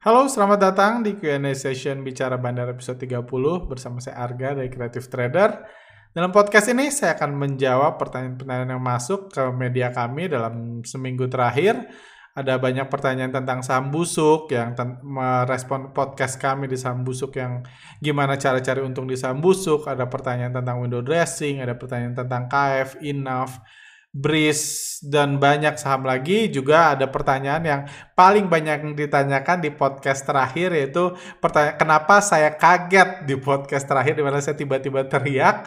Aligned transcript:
Halo, 0.00 0.24
selamat 0.32 0.58
datang 0.64 1.04
di 1.04 1.12
Q&A 1.12 1.52
session 1.52 2.00
Bicara 2.00 2.40
Bandar 2.40 2.72
episode 2.72 2.96
30 3.04 3.20
bersama 3.68 4.00
saya 4.00 4.16
Arga 4.24 4.56
dari 4.56 4.72
Creative 4.72 5.04
Trader. 5.04 5.60
Dalam 6.16 6.32
podcast 6.32 6.72
ini 6.72 6.88
saya 6.88 7.20
akan 7.20 7.36
menjawab 7.36 8.00
pertanyaan-pertanyaan 8.00 8.72
yang 8.72 8.80
masuk 8.80 9.28
ke 9.28 9.44
media 9.52 9.92
kami 9.92 10.32
dalam 10.32 10.80
seminggu 10.88 11.28
terakhir. 11.28 11.84
Ada 12.32 12.56
banyak 12.56 12.88
pertanyaan 12.88 13.28
tentang 13.28 13.60
saham 13.60 13.92
busuk 13.92 14.48
yang 14.48 14.72
merespon 15.04 15.92
podcast 15.92 16.40
kami 16.40 16.64
di 16.64 16.80
saham 16.80 17.04
busuk 17.04 17.36
yang 17.36 17.60
gimana 18.00 18.40
cara 18.40 18.56
cari 18.64 18.80
untung 18.80 19.04
di 19.04 19.20
saham 19.20 19.44
busuk. 19.44 19.84
Ada 19.84 20.08
pertanyaan 20.08 20.64
tentang 20.64 20.80
window 20.80 21.04
dressing, 21.04 21.60
ada 21.60 21.76
pertanyaan 21.76 22.16
tentang 22.16 22.48
KF, 22.48 23.04
INAF, 23.04 23.60
Breeze 24.10 24.98
dan 25.06 25.38
banyak 25.38 25.78
saham 25.78 26.02
lagi 26.02 26.50
juga 26.50 26.98
ada 26.98 27.06
pertanyaan 27.06 27.62
yang 27.62 27.80
paling 28.18 28.50
banyak 28.50 28.98
ditanyakan 28.98 29.62
di 29.62 29.70
podcast 29.70 30.26
terakhir 30.26 30.74
yaitu 30.74 31.14
pertanyaan 31.38 31.78
kenapa 31.78 32.18
saya 32.18 32.50
kaget 32.58 33.22
di 33.22 33.38
podcast 33.38 33.86
terakhir 33.86 34.18
di 34.18 34.24
mana 34.26 34.42
saya 34.42 34.58
tiba-tiba 34.58 35.06
teriak 35.06 35.62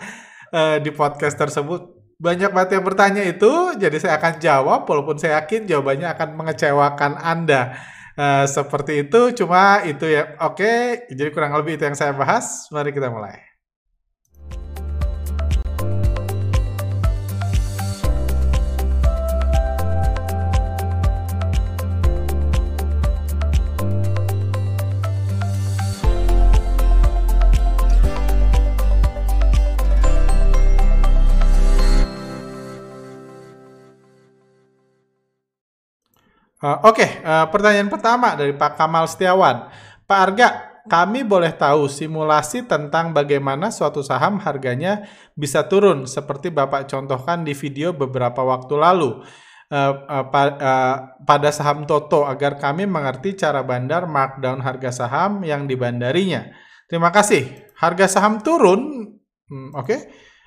uh, 0.52 0.77
di 0.84 0.91
podcast 0.91 1.40
tersebut? 1.40 1.95
Banyak 2.20 2.52
banget 2.52 2.80
yang 2.80 2.86
bertanya 2.86 3.23
itu 3.23 3.80
jadi 3.80 3.95
saya 3.95 4.14
akan 4.20 4.34
jawab 4.44 4.80
walaupun 4.91 5.16
saya 5.16 5.39
yakin 5.39 5.64
jawabannya 5.64 6.12
akan 6.12 6.30
mengecewakan 6.36 7.12
Anda. 7.23 7.80
Uh, 8.14 8.45
seperti 8.45 9.08
itu 9.08 9.34
cuma 9.39 9.88
itu 9.88 10.03
ya. 10.03 10.36
Oke 10.44 10.62
okay, 10.62 10.80
jadi 11.16 11.31
kurang 11.31 11.55
lebih 11.55 11.80
itu 11.80 11.88
yang 11.88 11.95
saya 11.95 12.12
bahas. 12.12 12.67
Mari 12.75 12.91
kita 12.91 13.08
mulai 13.08 13.52
Uh, 36.64 36.80
Oke, 36.88 37.03
okay, 37.03 37.09
uh, 37.28 37.44
eh, 37.44 37.45
pertanyaan 37.52 37.92
pertama 37.92 38.39
dari 38.39 38.56
Pak 38.56 38.80
Kamal 38.80 39.03
Setiawan. 39.11 39.67
Pak 40.08 40.19
Arga, 40.31 40.47
kami 40.88 41.28
boleh 41.28 41.52
tahu 41.52 41.92
simulasi 41.92 42.64
tentang 42.64 43.11
bagaimana 43.11 43.67
suatu 43.67 44.00
saham 44.00 44.39
harganya 44.39 45.03
bisa 45.36 45.67
turun 45.67 46.08
seperti 46.08 46.56
Bapak 46.56 46.88
contohkan 46.88 47.44
di 47.44 47.52
video 47.52 47.91
beberapa 47.91 48.47
waktu 48.47 48.80
lalu 48.80 49.28
uh, 49.75 49.91
uh, 50.08 50.25
pa, 50.31 50.44
uh, 50.56 50.95
pada 51.28 51.52
saham 51.52 51.84
Toto 51.84 52.23
agar 52.23 52.56
kami 52.56 52.88
mengerti 52.88 53.36
cara 53.36 53.59
bandar 53.59 54.08
markdown 54.08 54.64
harga 54.64 55.03
saham 55.03 55.44
yang 55.44 55.67
dibandarinya. 55.67 56.47
Terima 56.88 57.11
kasih. 57.11 57.75
Harga 57.75 58.08
saham 58.08 58.39
turun, 58.39 59.11
hmm, 59.52 59.75
oke. 59.75 59.84
Okay. 59.84 60.00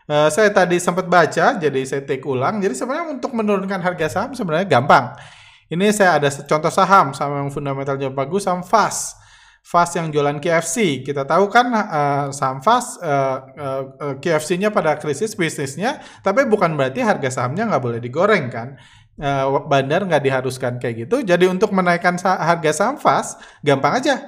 Uh, 0.08 0.32
saya 0.32 0.48
tadi 0.48 0.80
sempat 0.80 1.12
baca, 1.12 1.60
jadi 1.60 1.80
saya 1.84 2.08
take 2.08 2.24
ulang. 2.24 2.56
Jadi 2.64 2.72
sebenarnya 2.72 3.20
untuk 3.20 3.36
menurunkan 3.36 3.84
harga 3.84 4.08
saham 4.08 4.32
sebenarnya 4.32 4.64
gampang 4.64 5.12
ini 5.66 5.90
saya 5.90 6.22
ada 6.22 6.28
contoh 6.30 6.70
saham, 6.70 7.10
saham 7.10 7.46
yang 7.46 7.50
fundamentalnya 7.50 8.10
bagus, 8.14 8.46
saham 8.46 8.62
FAS. 8.62 9.18
FAS 9.66 9.98
yang 9.98 10.14
jualan 10.14 10.38
KFC. 10.38 11.02
Kita 11.02 11.26
tahu 11.26 11.50
kan 11.50 11.66
uh, 11.74 12.26
saham 12.30 12.62
FAS, 12.62 13.02
uh, 13.02 13.38
uh, 13.58 13.82
uh, 13.98 14.14
KFC-nya 14.22 14.70
pada 14.70 14.94
krisis 14.94 15.34
bisnisnya, 15.34 15.98
tapi 16.22 16.46
bukan 16.46 16.78
berarti 16.78 17.02
harga 17.02 17.42
sahamnya 17.42 17.66
nggak 17.66 17.82
boleh 17.82 17.98
digoreng 17.98 18.46
kan. 18.46 18.78
Uh, 19.18 19.66
bandar 19.66 20.06
nggak 20.06 20.22
diharuskan 20.22 20.78
kayak 20.78 21.10
gitu. 21.10 21.26
Jadi 21.26 21.50
untuk 21.50 21.74
menaikkan 21.74 22.14
sah 22.14 22.38
harga 22.38 22.70
saham 22.70 22.94
FAS, 23.02 23.34
gampang 23.66 23.98
aja. 23.98 24.22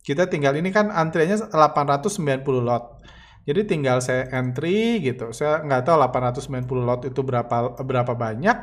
Kita 0.00 0.24
tinggal 0.24 0.56
ini 0.56 0.72
kan 0.72 0.88
antriannya 0.88 1.52
890 1.52 2.40
lot. 2.64 3.04
Jadi 3.44 3.60
tinggal 3.68 4.00
saya 4.00 4.30
entry 4.32 5.04
gitu. 5.04 5.36
Saya 5.36 5.60
nggak 5.66 5.84
tahu 5.84 6.00
890 6.00 6.64
lot 6.80 7.02
itu 7.04 7.20
berapa 7.20 7.76
berapa 7.82 8.12
banyak 8.16 8.56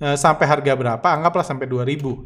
Eh, 0.00 0.16
sampai 0.16 0.46
harga 0.48 0.72
berapa? 0.72 1.04
Anggaplah 1.04 1.44
sampai 1.44 1.68
2000. 1.68 2.24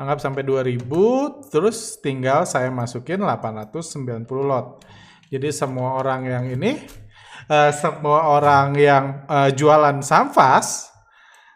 Anggap 0.00 0.18
sampai 0.24 0.42
2000, 0.42 1.44
terus 1.52 2.00
tinggal 2.00 2.48
saya 2.48 2.72
masukin 2.72 3.20
890 3.20 4.42
lot. 4.42 4.80
Jadi 5.28 5.52
semua 5.52 5.96
orang 6.00 6.28
yang 6.28 6.44
ini, 6.48 6.80
uh, 7.48 7.72
semua 7.72 8.36
orang 8.36 8.76
yang 8.76 9.24
uh, 9.28 9.48
jualan 9.52 10.00
samfas 10.04 10.92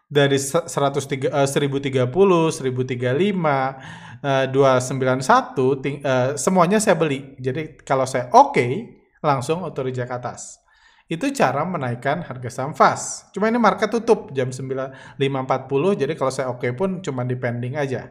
dari 0.08 0.36
130, 0.40 1.28
uh, 1.28 1.48
1030, 1.48 2.08
1035, 2.08 3.76
uh, 4.24 4.46
291, 4.48 5.82
ting, 5.84 5.96
uh, 6.04 6.36
semuanya 6.40 6.80
saya 6.80 6.96
beli. 6.96 7.36
Jadi 7.36 7.80
kalau 7.84 8.08
saya 8.08 8.32
oke, 8.32 8.56
okay, 8.56 8.72
langsung 9.20 9.64
auto 9.64 9.84
atas. 9.84 10.65
Itu 11.06 11.30
cara 11.30 11.62
menaikkan 11.62 12.26
harga 12.26 12.50
saham 12.50 12.74
FAS. 12.74 13.30
Cuma 13.30 13.46
ini 13.46 13.62
market 13.62 13.94
tutup 13.94 14.34
jam 14.34 14.50
9.540, 14.50 16.02
jadi 16.02 16.12
kalau 16.18 16.32
saya 16.34 16.50
oke 16.50 16.66
okay 16.66 16.74
pun 16.74 16.98
cuma 16.98 17.22
depending 17.22 17.78
aja. 17.78 18.10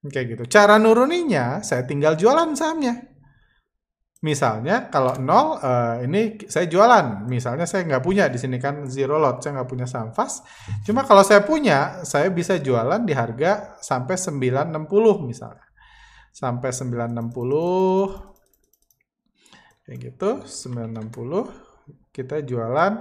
Kayak 0.00 0.26
gitu. 0.34 0.44
Cara 0.48 0.80
nuruninya, 0.80 1.60
saya 1.60 1.84
tinggal 1.84 2.16
jualan 2.16 2.56
sahamnya. 2.56 3.12
Misalnya 4.22 4.86
kalau 4.88 5.18
nol, 5.18 5.58
uh, 5.60 6.00
ini 6.00 6.40
saya 6.48 6.70
jualan. 6.70 7.28
Misalnya 7.28 7.68
saya 7.68 7.84
nggak 7.84 8.00
punya 8.06 8.30
di 8.32 8.38
sini 8.40 8.56
kan 8.56 8.88
zero 8.88 9.20
lot, 9.20 9.44
saya 9.44 9.60
nggak 9.60 9.68
punya 9.68 9.84
saham 9.84 10.14
FAS. 10.16 10.40
Cuma 10.88 11.04
kalau 11.04 11.20
saya 11.26 11.44
punya, 11.44 12.00
saya 12.06 12.32
bisa 12.32 12.56
jualan 12.56 13.02
di 13.04 13.12
harga 13.12 13.76
sampai 13.82 14.16
960 14.16 15.28
misalnya. 15.28 15.66
Sampai 16.32 16.72
960 16.72 18.32
kayak 19.84 19.98
gitu, 20.00 20.30
960 20.48 21.71
kita 22.12 22.44
jualan 22.44 22.92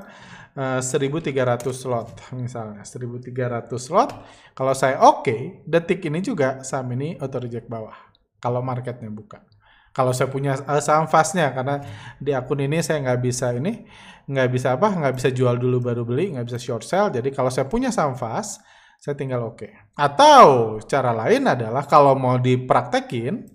uh, 0.55 0.79
eh, 0.79 0.81
1300 0.81 1.67
slot 1.75 2.31
misalnya. 2.41 2.81
1300 2.87 3.67
slot 3.75 4.09
kalau 4.55 4.73
saya 4.73 5.03
oke 5.03 5.27
okay, 5.27 5.41
detik 5.67 6.01
ini 6.07 6.23
juga 6.23 6.63
saham 6.63 6.95
ini 6.95 7.19
auto 7.19 7.37
reject 7.43 7.67
bawah. 7.67 7.95
Kalau 8.41 8.63
marketnya 8.63 9.11
buka. 9.11 9.43
Kalau 9.91 10.15
saya 10.15 10.31
punya 10.31 10.55
uh, 10.55 10.79
saham 10.79 11.05
fastnya 11.11 11.51
karena 11.51 11.83
di 12.17 12.31
akun 12.31 12.63
ini 12.63 12.79
saya 12.79 13.03
nggak 13.03 13.19
bisa 13.21 13.51
ini 13.51 13.83
nggak 14.31 14.47
bisa 14.47 14.79
apa 14.79 14.87
nggak 14.87 15.15
bisa 15.19 15.29
jual 15.35 15.59
dulu 15.59 15.83
baru 15.83 16.07
beli 16.07 16.31
nggak 16.33 16.47
bisa 16.47 16.59
short 16.59 16.87
sell. 16.87 17.11
Jadi 17.11 17.35
kalau 17.35 17.51
saya 17.51 17.67
punya 17.67 17.91
saham 17.91 18.15
fast 18.15 18.63
saya 19.01 19.17
tinggal 19.17 19.43
oke. 19.43 19.65
Okay. 19.65 19.73
atau 19.97 20.77
cara 20.85 21.09
lain 21.09 21.49
adalah 21.49 21.89
kalau 21.89 22.13
mau 22.13 22.37
dipraktekin 22.37 23.49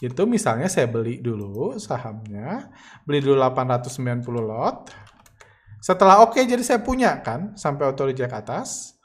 itu 0.00 0.24
misalnya 0.24 0.64
saya 0.72 0.88
beli 0.88 1.20
dulu 1.20 1.76
sahamnya, 1.76 2.72
beli 3.04 3.20
dulu 3.20 3.36
890 3.36 4.24
lot. 4.40 4.88
Setelah 5.84 6.24
oke 6.24 6.40
okay, 6.40 6.48
jadi 6.48 6.64
saya 6.64 6.80
punya 6.80 7.20
kan 7.20 7.52
sampai 7.52 7.84
auto 7.84 8.08
reject 8.08 8.32
atas. 8.32 8.96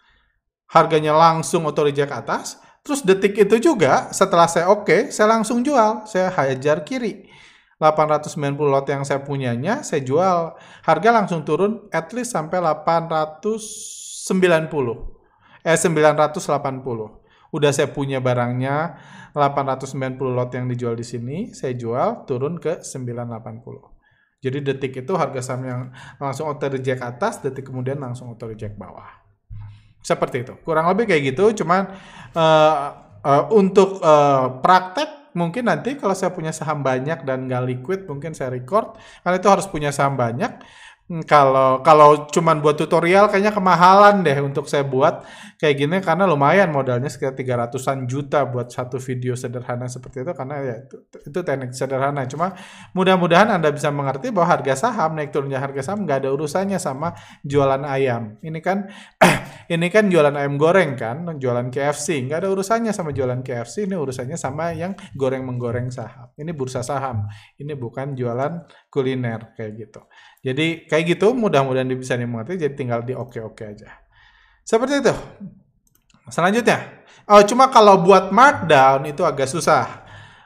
Harganya 0.72 1.12
langsung 1.12 1.68
auto 1.68 1.84
reject 1.84 2.16
atas. 2.16 2.64
Terus 2.80 3.04
detik 3.04 3.36
itu 3.36 3.60
juga 3.60 4.08
setelah 4.16 4.48
saya 4.48 4.72
oke, 4.72 4.88
okay, 4.88 5.02
saya 5.12 5.36
langsung 5.36 5.68
jual. 5.68 6.08
Saya 6.08 6.32
hajar 6.32 6.88
kiri. 6.88 7.28
890 7.76 8.56
lot 8.56 8.88
yang 8.88 9.04
saya 9.04 9.20
punyanya 9.20 9.84
saya 9.84 10.00
jual. 10.00 10.56
Harga 10.88 11.10
langsung 11.12 11.44
turun 11.44 11.92
at 11.92 12.08
least 12.16 12.32
sampai 12.32 12.64
890. 12.64 14.32
Eh 15.68 15.76
980 15.76 17.26
udah 17.56 17.72
saya 17.72 17.88
punya 17.88 18.20
barangnya 18.20 19.00
890 19.36 20.16
lot 20.32 20.48
yang 20.56 20.72
dijual 20.72 20.96
di 20.96 21.04
sini, 21.04 21.52
saya 21.52 21.76
jual 21.76 22.24
turun 22.24 22.56
ke 22.56 22.80
980. 22.80 24.40
Jadi 24.40 24.58
detik 24.64 24.94
itu 25.04 25.14
harga 25.20 25.44
saham 25.44 25.62
yang 25.68 25.82
langsung 26.16 26.48
auto 26.48 26.72
reject 26.72 27.04
atas, 27.04 27.44
detik 27.44 27.68
kemudian 27.68 28.00
langsung 28.00 28.32
auto 28.32 28.48
reject 28.48 28.80
bawah. 28.80 29.12
Seperti 30.00 30.48
itu. 30.48 30.54
Kurang 30.64 30.88
lebih 30.88 31.12
kayak 31.12 31.36
gitu, 31.36 31.66
cuman 31.66 31.92
uh, 32.32 33.06
uh, 33.26 33.44
untuk 33.52 34.00
uh, 34.00 34.64
praktek 34.64 35.34
mungkin 35.36 35.68
nanti 35.68 36.00
kalau 36.00 36.16
saya 36.16 36.32
punya 36.32 36.56
saham 36.56 36.80
banyak 36.80 37.28
dan 37.28 37.52
nggak 37.52 37.64
liquid 37.68 38.00
mungkin 38.08 38.32
saya 38.32 38.56
record 38.56 38.96
karena 39.20 39.36
itu 39.36 39.50
harus 39.52 39.68
punya 39.68 39.92
saham 39.92 40.16
banyak 40.16 40.64
kalau 41.30 41.86
kalau 41.86 42.26
cuman 42.34 42.66
buat 42.66 42.82
tutorial 42.82 43.30
kayaknya 43.30 43.54
kemahalan 43.54 44.26
deh 44.26 44.42
untuk 44.42 44.66
saya 44.66 44.82
buat 44.82 45.22
kayak 45.62 45.76
gini 45.78 45.98
karena 46.02 46.26
lumayan 46.26 46.74
modalnya 46.74 47.14
sekitar 47.14 47.38
300-an 47.38 48.10
juta 48.10 48.42
buat 48.50 48.74
satu 48.74 48.98
video 48.98 49.38
sederhana 49.38 49.86
seperti 49.86 50.26
itu 50.26 50.34
karena 50.34 50.56
ya 50.66 50.76
itu, 50.82 50.98
itu 51.30 51.40
teknik 51.46 51.78
sederhana 51.78 52.26
cuma 52.26 52.58
mudah-mudahan 52.98 53.54
Anda 53.54 53.70
bisa 53.70 53.94
mengerti 53.94 54.34
bahwa 54.34 54.50
harga 54.50 54.74
saham 54.74 55.14
naik 55.14 55.30
turunnya 55.30 55.62
harga 55.62 55.94
saham 55.94 56.10
nggak 56.10 56.26
ada 56.26 56.30
urusannya 56.34 56.82
sama 56.82 57.14
jualan 57.46 57.86
ayam. 57.86 58.42
Ini 58.42 58.60
kan 58.66 58.90
ini 59.70 59.88
kan 59.90 60.10
jualan 60.10 60.34
ayam 60.34 60.58
goreng 60.58 60.94
kan, 60.98 61.26
jualan 61.38 61.70
KFC 61.74 62.26
nggak 62.26 62.46
ada 62.46 62.50
urusannya 62.54 62.92
sama 62.94 63.14
jualan 63.14 63.42
KFC, 63.42 63.90
ini 63.90 63.98
urusannya 63.98 64.38
sama 64.38 64.74
yang 64.74 64.94
goreng 65.14 65.46
menggoreng 65.46 65.94
saham. 65.94 66.30
Ini 66.38 66.52
bursa 66.54 66.82
saham, 66.82 67.30
ini 67.58 67.74
bukan 67.74 68.14
jualan 68.14 68.66
kuliner 68.90 69.54
kayak 69.54 69.72
gitu. 69.78 70.02
Jadi 70.46 70.86
kayak 70.90 71.18
gitu 71.18 71.34
mudah-mudahan 71.34 71.90
bisa 71.94 72.18
dimengerti 72.18 72.62
jadi 72.62 72.74
tinggal 72.74 73.02
di 73.06 73.14
oke-oke 73.14 73.64
aja. 73.66 74.02
Seperti 74.66 75.06
itu. 75.06 75.14
Selanjutnya, 76.26 77.06
oh 77.30 77.46
cuma 77.46 77.70
kalau 77.70 78.02
buat 78.02 78.34
markdown 78.34 79.06
itu 79.06 79.22
agak 79.22 79.46
susah. 79.46 80.06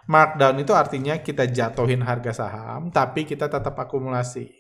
Markdown 0.10 0.60
itu 0.60 0.76
artinya 0.76 1.16
kita 1.24 1.48
jatuhin 1.48 2.04
harga 2.04 2.36
saham, 2.36 2.92
tapi 2.92 3.24
kita 3.24 3.48
tetap 3.48 3.80
akumulasi. 3.80 4.59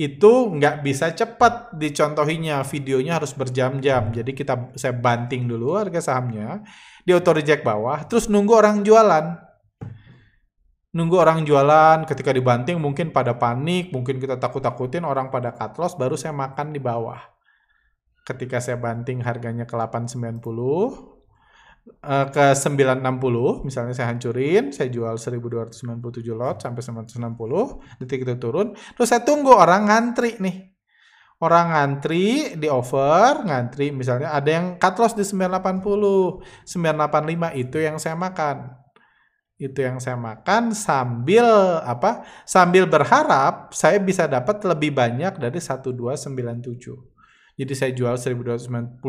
Itu 0.00 0.48
nggak 0.56 0.80
bisa 0.80 1.12
cepat 1.12 1.76
dicontohinya, 1.76 2.64
videonya 2.64 3.20
harus 3.20 3.36
berjam-jam. 3.36 4.08
Jadi 4.08 4.32
kita 4.32 4.72
saya 4.72 4.96
banting 4.96 5.44
dulu 5.44 5.76
harga 5.76 6.00
sahamnya, 6.00 6.64
di 7.04 7.12
auto 7.12 7.36
reject 7.36 7.60
bawah, 7.60 8.08
terus 8.08 8.32
nunggu 8.32 8.56
orang 8.56 8.80
jualan. 8.80 9.36
Nunggu 10.96 11.16
orang 11.20 11.44
jualan, 11.44 12.08
ketika 12.08 12.32
dibanting 12.32 12.80
mungkin 12.80 13.12
pada 13.12 13.36
panik, 13.36 13.92
mungkin 13.92 14.16
kita 14.16 14.40
takut-takutin 14.40 15.04
orang 15.04 15.28
pada 15.28 15.52
cut 15.52 15.76
loss, 15.76 15.94
baru 16.00 16.16
saya 16.16 16.32
makan 16.32 16.72
di 16.72 16.80
bawah 16.80 17.20
ketika 18.24 18.62
saya 18.62 18.78
banting 18.78 19.20
harganya 19.26 19.66
ke 19.66 19.74
890 19.74 21.09
uh, 22.04 22.26
ke 22.28 22.44
960 22.56 23.66
misalnya 23.66 23.94
saya 23.96 24.12
hancurin 24.12 24.72
saya 24.72 24.88
jual 24.88 25.16
1297 25.16 26.24
lot 26.36 26.56
sampai 26.60 26.82
960 26.82 28.00
detik 28.02 28.24
itu 28.24 28.34
turun. 28.40 28.76
Terus 28.96 29.08
saya 29.08 29.22
tunggu 29.24 29.52
orang 29.52 29.88
ngantri 29.88 30.36
nih. 30.40 30.70
Orang 31.40 31.72
ngantri 31.72 32.52
di 32.60 32.68
over 32.68 33.48
ngantri 33.48 33.96
misalnya 33.96 34.36
ada 34.36 34.50
yang 34.52 34.76
cut 34.76 34.92
loss 35.00 35.16
di 35.16 35.24
980 35.24 36.68
985 36.68 37.62
itu 37.64 37.78
yang 37.80 37.96
saya 37.96 38.16
makan. 38.16 38.76
Itu 39.60 39.84
yang 39.84 40.00
saya 40.00 40.16
makan 40.16 40.72
sambil 40.72 41.44
apa? 41.84 42.24
Sambil 42.48 42.88
berharap 42.88 43.72
saya 43.76 44.00
bisa 44.00 44.24
dapat 44.28 44.64
lebih 44.64 44.92
banyak 44.92 45.36
dari 45.36 45.60
1297 45.60 47.09
jadi 47.60 47.72
saya 47.76 47.92
jual 47.92 48.16
1297, 48.16 49.04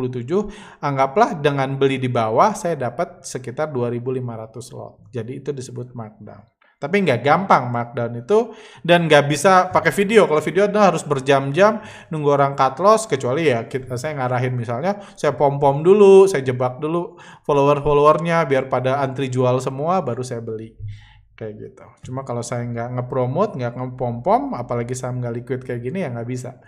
anggaplah 0.83 1.39
dengan 1.39 1.80
beli 1.80 2.03
di 2.03 2.12
bawah 2.12 2.51
saya 2.51 2.75
dapat 2.75 3.24
sekitar 3.24 3.71
2500 3.71 4.75
lot. 4.75 5.00
Jadi 5.07 5.39
itu 5.39 5.56
disebut 5.56 5.95
markdown. 5.95 6.44
Tapi 6.75 6.98
nggak 7.06 7.21
gampang 7.24 7.69
markdown 7.71 8.25
itu 8.25 8.51
dan 8.83 9.07
nggak 9.07 9.30
bisa 9.31 9.71
pakai 9.71 9.95
video. 9.95 10.27
Kalau 10.27 10.42
video 10.44 10.68
itu 10.68 10.81
harus 10.81 11.06
berjam-jam 11.07 11.80
nunggu 12.12 12.27
orang 12.33 12.57
cut 12.57 12.75
loss 12.83 13.07
kecuali 13.07 13.53
ya 13.53 13.69
kita 13.71 13.95
saya 13.95 14.18
ngarahin 14.19 14.57
misalnya 14.57 15.00
saya 15.15 15.38
pom-pom 15.38 15.86
dulu, 15.86 16.27
saya 16.27 16.44
jebak 16.44 16.81
dulu 16.83 17.15
follower-followernya 17.47 18.50
biar 18.50 18.68
pada 18.68 19.00
antri 19.00 19.31
jual 19.31 19.62
semua 19.63 20.01
baru 20.04 20.25
saya 20.25 20.42
beli 20.44 20.75
kayak 21.38 21.54
gitu. 21.56 21.86
Cuma 22.09 22.27
kalau 22.27 22.44
saya 22.44 22.65
nggak 22.65 23.00
ngepromot, 23.00 23.56
nggak 23.56 23.74
ngepom-pom, 23.77 24.57
apalagi 24.57 24.97
saya 24.97 25.15
nggak 25.15 25.33
liquid 25.39 25.62
kayak 25.63 25.81
gini 25.86 26.04
ya 26.04 26.09
nggak 26.12 26.27
bisa. 26.27 26.59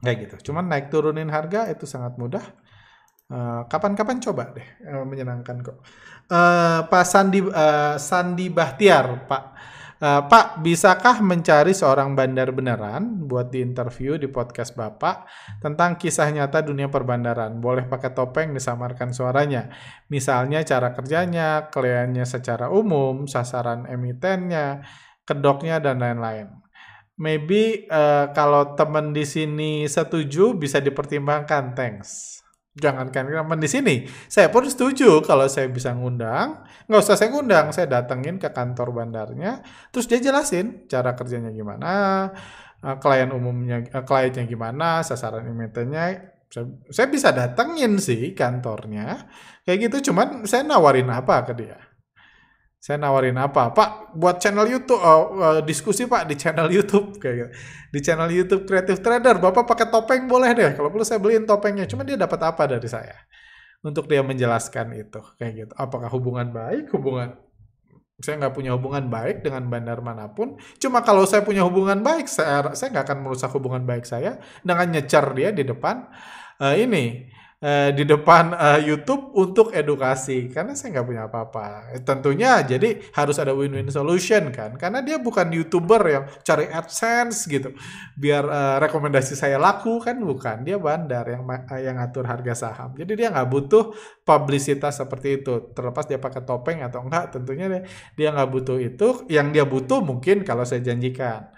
Kayak 0.00 0.18
gitu. 0.28 0.50
Cuman 0.50 0.68
naik 0.68 0.92
turunin 0.92 1.32
harga 1.32 1.68
itu 1.72 1.88
sangat 1.88 2.20
mudah. 2.20 2.44
Eh, 3.26 3.62
kapan-kapan 3.66 4.22
uh, 4.22 4.30
coba 4.30 4.54
deh, 4.54 4.68
uh, 4.86 5.02
menyenangkan 5.02 5.58
kok. 5.58 5.82
Uh, 6.30 6.86
Pak 6.86 7.02
Sandi 7.02 7.42
uh, 7.42 7.98
Sandi 7.98 8.46
Bahtiar, 8.46 9.26
Pak. 9.26 9.44
Uh, 9.98 10.22
Pak, 10.30 10.62
bisakah 10.62 11.18
mencari 11.26 11.74
seorang 11.74 12.14
bandar 12.14 12.54
beneran 12.54 13.26
buat 13.26 13.50
di 13.50 13.66
interview 13.66 14.14
di 14.14 14.30
podcast 14.30 14.78
Bapak 14.78 15.26
tentang 15.58 15.98
kisah 15.98 16.30
nyata 16.30 16.62
dunia 16.62 16.86
perbandaran? 16.86 17.58
Boleh 17.58 17.82
pakai 17.90 18.14
topeng 18.14 18.54
disamarkan 18.54 19.10
suaranya. 19.10 19.74
Misalnya 20.06 20.62
cara 20.62 20.94
kerjanya, 20.94 21.66
kliennya 21.74 22.30
secara 22.30 22.70
umum, 22.70 23.26
sasaran 23.26 23.90
emitennya, 23.90 24.86
kedoknya, 25.26 25.82
dan 25.82 25.98
lain-lain 25.98 26.65
maybe 27.16 27.88
uh, 27.88 28.30
kalau 28.36 28.76
teman 28.76 29.16
di 29.16 29.24
sini 29.24 29.88
setuju 29.88 30.56
bisa 30.56 30.80
dipertimbangkan 30.80 31.72
thanks. 31.72 32.40
Jangankan 32.76 33.32
teman 33.32 33.56
di 33.56 33.68
sini 33.72 34.04
saya 34.28 34.52
pun 34.52 34.68
setuju 34.68 35.24
kalau 35.24 35.48
saya 35.48 35.72
bisa 35.72 35.96
ngundang. 35.96 36.60
Nggak 36.86 37.00
usah 37.00 37.16
saya 37.16 37.32
ngundang 37.32 37.72
saya 37.72 37.88
datengin 37.88 38.36
ke 38.36 38.52
kantor 38.52 38.92
bandarnya 38.92 39.64
terus 39.88 40.04
dia 40.04 40.20
jelasin 40.20 40.84
cara 40.84 41.16
kerjanya 41.16 41.48
gimana 41.50 41.90
uh, 42.84 42.96
klien 43.00 43.32
umumnya 43.32 43.80
uh, 43.96 44.04
kliennya 44.04 44.44
gimana 44.44 45.00
sasaran 45.00 45.48
emitennya 45.48 46.36
saya, 46.46 46.68
saya 46.92 47.06
bisa 47.10 47.32
datengin 47.32 47.96
sih 47.96 48.36
kantornya 48.36 49.24
kayak 49.64 49.88
gitu. 49.88 50.12
Cuman 50.12 50.44
saya 50.44 50.62
nawarin 50.68 51.08
apa 51.08 51.48
ke 51.48 51.56
dia 51.56 51.80
saya 52.86 53.02
nawarin 53.02 53.34
apa? 53.34 53.74
Pak 53.74 54.14
buat 54.14 54.38
channel 54.38 54.62
YouTube 54.70 55.02
uh, 55.02 55.18
uh, 55.34 55.60
diskusi 55.66 56.06
pak 56.06 56.30
di 56.30 56.38
channel 56.38 56.70
YouTube. 56.70 57.14
Kayak 57.22 57.34
gitu. 57.34 57.48
di 57.90 57.98
channel 57.98 58.30
YouTube 58.30 58.62
Creative 58.62 59.02
Trader. 59.02 59.42
Bapak 59.42 59.66
pakai 59.66 59.90
topeng 59.90 60.30
boleh 60.30 60.54
deh. 60.54 60.70
Kalau 60.78 60.94
perlu 60.94 61.02
saya 61.02 61.18
beliin 61.18 61.42
topengnya. 61.50 61.90
Cuma 61.90 62.06
dia 62.06 62.14
dapat 62.14 62.38
apa 62.46 62.62
dari 62.70 62.86
saya? 62.86 63.26
Untuk 63.82 64.06
dia 64.06 64.22
menjelaskan 64.22 64.94
itu. 65.02 65.18
Kayak 65.34 65.52
gitu. 65.66 65.72
Apakah 65.74 66.06
hubungan 66.14 66.54
baik? 66.54 66.94
Hubungan 66.94 67.34
saya 68.22 68.38
nggak 68.38 68.54
punya 68.54 68.70
hubungan 68.78 69.10
baik 69.10 69.42
dengan 69.42 69.66
bandar 69.66 69.98
mana 69.98 70.30
pun. 70.30 70.54
Cuma 70.78 71.02
kalau 71.02 71.26
saya 71.26 71.42
punya 71.42 71.66
hubungan 71.66 72.06
baik 72.06 72.30
saya 72.30 72.70
saya 72.78 72.94
nggak 72.94 73.02
akan 73.02 73.18
merusak 73.26 73.50
hubungan 73.50 73.82
baik 73.82 74.06
saya 74.06 74.38
dengan 74.62 74.94
nyecer 74.94 75.26
dia 75.34 75.50
di 75.50 75.66
depan. 75.66 76.06
Uh, 76.62 76.78
ini 76.78 77.34
uh, 77.62 77.90
di 77.92 78.04
depan 78.04 78.52
uh, 78.52 78.80
YouTube 78.80 79.32
untuk 79.36 79.72
edukasi. 79.72 80.50
Karena 80.52 80.76
saya 80.76 80.98
nggak 80.98 81.06
punya 81.06 81.22
apa-apa. 81.28 81.96
Tentunya 82.02 82.60
jadi 82.64 83.00
harus 83.14 83.36
ada 83.40 83.52
win-win 83.56 83.88
solution 83.88 84.50
kan. 84.52 84.76
Karena 84.76 85.00
dia 85.00 85.16
bukan 85.16 85.48
youtuber 85.52 86.02
yang 86.04 86.24
cari 86.44 86.68
adsense 86.68 87.48
gitu. 87.48 87.72
Biar 88.16 88.44
uh, 88.44 88.76
rekomendasi 88.82 89.38
saya 89.38 89.56
laku 89.56 90.02
kan 90.02 90.18
bukan. 90.20 90.66
Dia 90.66 90.76
bandar 90.76 91.24
yang 91.28 91.44
uh, 91.46 91.80
yang 91.80 91.96
atur 92.00 92.28
harga 92.28 92.54
saham. 92.56 92.92
Jadi 92.96 93.12
dia 93.16 93.28
nggak 93.32 93.48
butuh 93.48 93.94
publisitas 94.26 95.00
seperti 95.00 95.42
itu. 95.42 95.72
Terlepas 95.72 96.04
dia 96.08 96.20
pakai 96.20 96.42
topeng 96.44 96.82
atau 96.84 97.04
enggak 97.04 97.36
tentunya 97.36 97.84
dia 98.16 98.28
nggak 98.32 98.50
butuh 98.50 98.76
itu. 98.80 99.08
Yang 99.30 99.46
dia 99.52 99.64
butuh 99.64 99.98
mungkin 100.04 100.44
kalau 100.44 100.64
saya 100.66 100.82
janjikan 100.82 101.48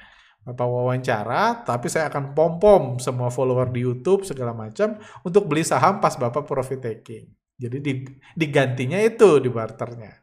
Bapak 0.49 0.65
wawancara, 0.65 1.61
tapi 1.61 1.93
saya 1.93 2.09
akan 2.09 2.33
pom-pom 2.33 2.97
semua 2.97 3.29
follower 3.29 3.69
di 3.69 3.85
YouTube 3.85 4.25
segala 4.25 4.57
macam 4.57 4.97
untuk 5.21 5.45
beli 5.45 5.61
saham 5.61 6.01
pas 6.01 6.17
Bapak 6.17 6.49
profit 6.49 6.81
taking. 6.81 7.29
Jadi 7.61 7.85
digantinya 8.33 8.97
itu 8.97 9.45
di 9.45 9.53
barternya. 9.53 10.17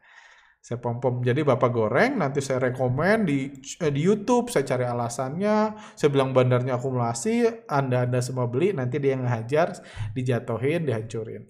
Saya 0.58 0.82
pom-pom. 0.82 1.22
Jadi 1.22 1.46
Bapak 1.46 1.70
goreng, 1.70 2.18
nanti 2.18 2.42
saya 2.42 2.58
rekomend 2.58 3.30
di 3.30 3.54
eh, 3.78 3.92
di 3.94 4.02
YouTube, 4.02 4.50
saya 4.50 4.66
cari 4.66 4.82
alasannya, 4.82 5.78
saya 5.94 6.10
bilang 6.10 6.34
bandarnya 6.34 6.74
akumulasi, 6.74 7.70
Anda-anda 7.70 8.18
semua 8.18 8.50
beli, 8.50 8.74
nanti 8.74 8.98
dia 8.98 9.14
ngehajar, 9.14 9.78
dijatuhin, 10.10 10.90
dihancurin. 10.90 11.46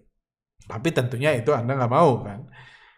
Tapi 0.69 0.89
tentunya 0.93 1.33
itu 1.33 1.57
Anda 1.57 1.81
nggak 1.81 1.93
mau 1.97 2.21
kan. 2.21 2.45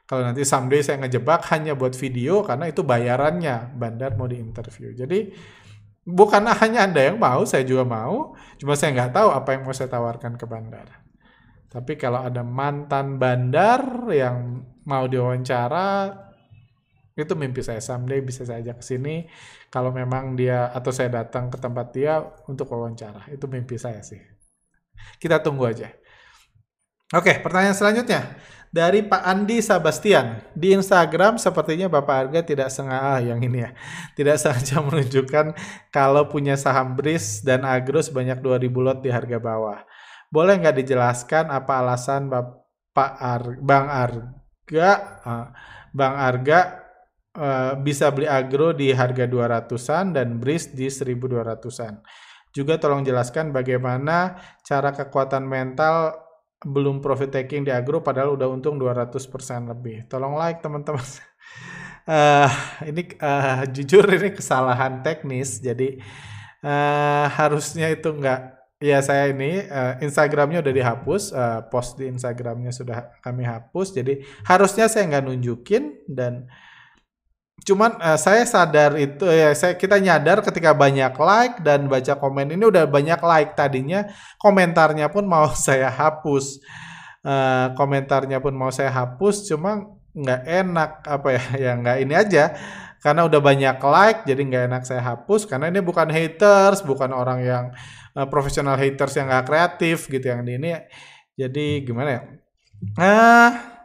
Kalau 0.08 0.25
nanti 0.25 0.42
someday 0.42 0.82
saya 0.82 1.04
ngejebak 1.04 1.44
hanya 1.52 1.76
buat 1.78 1.92
video 1.92 2.40
karena 2.40 2.66
itu 2.66 2.80
bayarannya 2.82 3.78
bandar 3.78 4.16
mau 4.18 4.26
diinterview. 4.26 4.97
Jadi 4.97 5.30
bukan 6.08 6.48
hanya 6.64 6.88
Anda 6.88 7.12
yang 7.12 7.20
mau, 7.20 7.44
saya 7.44 7.62
juga 7.68 7.84
mau. 7.84 8.32
Cuma 8.56 8.72
saya 8.74 8.96
nggak 8.96 9.12
tahu 9.12 9.28
apa 9.28 9.48
yang 9.52 9.62
mau 9.68 9.76
saya 9.76 9.92
tawarkan 9.92 10.40
ke 10.40 10.48
bandar. 10.48 10.88
Tapi 11.68 12.00
kalau 12.00 12.24
ada 12.24 12.40
mantan 12.40 13.20
bandar 13.20 14.08
yang 14.08 14.64
mau 14.88 15.04
diwawancara, 15.04 16.16
itu 17.12 17.32
mimpi 17.36 17.60
saya. 17.60 17.84
Someday 17.84 18.24
bisa 18.24 18.48
saya 18.48 18.64
ajak 18.64 18.80
ke 18.80 18.84
sini. 18.88 19.28
Kalau 19.68 19.92
memang 19.92 20.32
dia 20.32 20.72
atau 20.72 20.88
saya 20.88 21.12
datang 21.12 21.52
ke 21.52 21.60
tempat 21.60 21.92
dia 21.92 22.24
untuk 22.48 22.72
wawancara. 22.72 23.28
Itu 23.28 23.44
mimpi 23.52 23.76
saya 23.76 24.00
sih. 24.00 24.22
Kita 25.20 25.44
tunggu 25.44 25.68
aja. 25.68 25.92
Oke, 27.12 27.40
pertanyaan 27.40 27.76
selanjutnya 27.76 28.36
dari 28.68 29.00
Pak 29.00 29.22
Andi 29.25 29.64
Sabastian 29.64 30.44
di 30.52 30.76
Instagram 30.76 31.40
sepertinya 31.40 31.88
Bapak 31.88 32.14
Harga 32.14 32.40
tidak 32.44 32.68
sengaja 32.68 33.16
ah, 33.16 33.20
yang 33.20 33.40
ini 33.40 33.64
ya 33.64 33.70
tidak 34.12 34.37
sengaja 34.42 34.84
menunjukkan 34.84 35.46
kalau 35.88 36.28
punya 36.28 36.54
saham 36.60 36.92
BRIS 36.92 37.40
dan 37.44 37.64
Agro 37.64 38.04
sebanyak 38.04 38.40
2000 38.44 38.68
lot 38.84 38.98
di 39.00 39.10
harga 39.12 39.38
bawah. 39.40 39.80
Boleh 40.28 40.60
nggak 40.60 40.84
dijelaskan 40.84 41.48
apa 41.48 41.72
alasan 41.80 42.28
Bapak 42.28 43.10
Ar 43.16 43.42
Bang 43.64 43.88
Arga 43.88 44.92
uh, 45.25 45.46
Bang 45.96 46.14
Arga 46.20 46.60
uh, 47.32 47.72
bisa 47.80 48.12
beli 48.12 48.28
Agro 48.28 48.76
di 48.76 48.92
harga 48.92 49.25
200-an 49.25 50.12
dan 50.12 50.37
BRIS 50.37 50.76
di 50.76 50.92
1200-an. 50.92 52.04
Juga 52.52 52.76
tolong 52.76 53.04
jelaskan 53.04 53.52
bagaimana 53.52 54.37
cara 54.64 54.92
kekuatan 54.92 55.44
mental 55.48 56.27
belum 56.58 56.98
profit 56.98 57.30
taking 57.30 57.62
di 57.62 57.70
agro 57.70 58.02
padahal 58.02 58.34
udah 58.34 58.50
untung 58.50 58.78
200% 58.80 59.14
lebih. 59.70 60.10
Tolong 60.10 60.34
like 60.34 60.58
teman-teman. 60.58 61.04
uh, 62.08 62.50
ini 62.90 63.02
uh, 63.20 63.68
jujur 63.68 64.08
ini 64.08 64.32
kesalahan 64.32 65.04
teknis 65.04 65.60
jadi 65.60 66.00
uh, 66.64 67.26
harusnya 67.28 67.92
itu 67.92 68.08
enggak 68.10 68.58
ya 68.78 69.02
saya 69.02 69.34
ini 69.34 69.62
uh, 69.66 69.98
Instagramnya 69.98 70.62
udah 70.62 70.74
dihapus 70.74 71.22
uh, 71.34 71.60
post 71.66 71.98
di 71.98 72.06
Instagramnya 72.06 72.70
sudah 72.70 73.18
kami 73.20 73.42
hapus 73.42 73.90
jadi 73.94 74.22
harusnya 74.46 74.86
saya 74.86 75.10
nggak 75.10 75.24
nunjukin 75.26 76.06
dan 76.06 76.46
Cuman 77.68 78.00
uh, 78.00 78.16
saya 78.16 78.48
sadar 78.48 78.96
itu 78.96 79.28
ya 79.28 79.52
saya 79.52 79.76
kita 79.76 80.00
nyadar 80.00 80.40
ketika 80.40 80.72
banyak 80.72 81.12
like 81.20 81.60
dan 81.60 81.84
baca 81.84 82.16
komen 82.16 82.56
ini 82.56 82.64
udah 82.64 82.88
banyak 82.88 83.20
like 83.20 83.52
tadinya 83.52 84.08
komentarnya 84.40 85.12
pun 85.12 85.28
mau 85.28 85.52
saya 85.68 85.92
hapus. 85.92 86.64
uh, 87.28 87.76
komentarnya 87.76 88.40
pun 88.40 88.56
mau 88.56 88.72
saya 88.72 88.88
hapus 88.88 89.52
cuma 89.52 89.84
nggak 90.16 90.42
enak 90.48 90.90
apa 91.04 91.28
ya 91.37 91.42
ya 91.68 91.72
nggak 91.76 91.96
ini 92.08 92.14
aja. 92.16 92.44
Karena 92.98 93.28
udah 93.28 93.38
banyak 93.38 93.76
like 93.84 94.20
jadi 94.25 94.40
nggak 94.40 94.64
enak 94.72 94.82
saya 94.88 95.02
hapus 95.04 95.44
karena 95.44 95.68
ini 95.68 95.84
bukan 95.84 96.08
haters 96.08 96.80
bukan 96.82 97.12
orang 97.12 97.44
yang 97.44 97.64
uh, 98.16 98.26
profesional 98.26 98.80
haters 98.80 99.12
yang 99.20 99.28
nggak 99.28 99.44
kreatif 99.44 100.08
gitu 100.08 100.25
yang 100.25 100.40
ini. 100.48 100.72
Jadi 101.37 101.84
gimana 101.84 102.10
ya? 102.16 102.22
Ah 102.98 103.77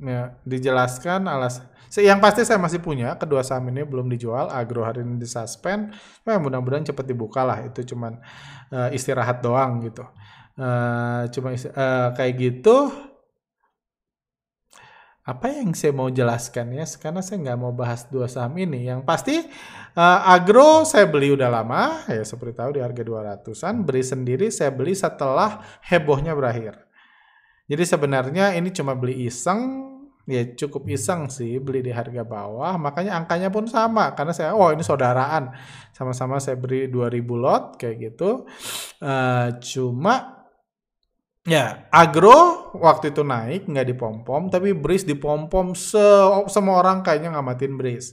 ya 0.00 0.34
dijelaskan 0.48 1.28
alas 1.28 1.60
yang 1.98 2.22
pasti 2.22 2.46
saya 2.46 2.62
masih 2.62 2.78
punya 2.78 3.18
kedua 3.18 3.42
saham 3.42 3.66
ini 3.74 3.82
belum 3.82 4.06
dijual 4.06 4.46
agro 4.46 4.86
hari 4.86 5.02
ini 5.02 5.18
disuspend. 5.18 5.90
Ya 6.22 6.38
mudah-mudahan 6.38 6.86
cepat 6.86 7.02
dibuka 7.02 7.42
lah 7.42 7.66
itu 7.66 7.82
cuman 7.82 8.22
uh, 8.70 8.94
istirahat 8.94 9.42
doang 9.42 9.82
gitu. 9.82 10.06
Uh, 10.54 11.26
cuma 11.34 11.50
uh, 11.50 12.14
kayak 12.14 12.34
gitu 12.38 12.94
apa 15.26 15.50
yang 15.50 15.74
saya 15.74 15.90
mau 15.90 16.10
jelaskan 16.10 16.78
ya 16.78 16.86
karena 16.98 17.22
saya 17.26 17.42
nggak 17.42 17.58
mau 17.58 17.74
bahas 17.74 18.06
dua 18.06 18.30
saham 18.30 18.54
ini. 18.54 18.86
Yang 18.86 19.02
pasti 19.02 19.42
uh, 19.98 20.30
agro 20.30 20.86
saya 20.86 21.10
beli 21.10 21.34
udah 21.34 21.50
lama 21.50 22.06
ya 22.06 22.22
seperti 22.22 22.54
tahu 22.54 22.78
di 22.78 22.80
harga 22.86 23.02
200-an 23.02 23.82
beri 23.82 24.06
sendiri 24.06 24.46
saya 24.54 24.70
beli 24.70 24.94
setelah 24.94 25.58
hebohnya 25.82 26.38
berakhir. 26.38 26.78
Jadi 27.66 27.82
sebenarnya 27.82 28.54
ini 28.54 28.70
cuma 28.70 28.94
beli 28.94 29.26
iseng 29.26 29.89
ya 30.28 30.42
cukup 30.56 30.88
iseng 30.90 31.28
sih 31.32 31.56
beli 31.60 31.84
di 31.84 31.92
harga 31.92 32.26
bawah. 32.26 32.76
Makanya 32.76 33.16
angkanya 33.20 33.48
pun 33.48 33.68
sama 33.70 34.12
karena 34.18 34.32
saya 34.34 34.56
oh 34.56 34.72
ini 34.72 34.84
saudaraan. 34.84 35.52
Sama-sama 35.94 36.40
saya 36.40 36.56
beri 36.56 36.88
2000 36.88 37.20
lot 37.36 37.64
kayak 37.76 37.96
gitu. 38.12 38.44
Uh, 39.00 39.56
cuma 39.60 40.40
Ya, 41.48 41.88
agro 41.88 42.68
waktu 42.76 43.16
itu 43.16 43.24
naik 43.24 43.64
nggak 43.64 43.96
dipom-pom, 43.96 44.52
tapi 44.52 44.76
bris 44.76 45.08
dipom-pom 45.08 45.72
se 45.72 46.04
semua 46.52 46.84
orang 46.84 47.00
kayaknya 47.00 47.32
ngamatin 47.32 47.80
bris. 47.80 48.12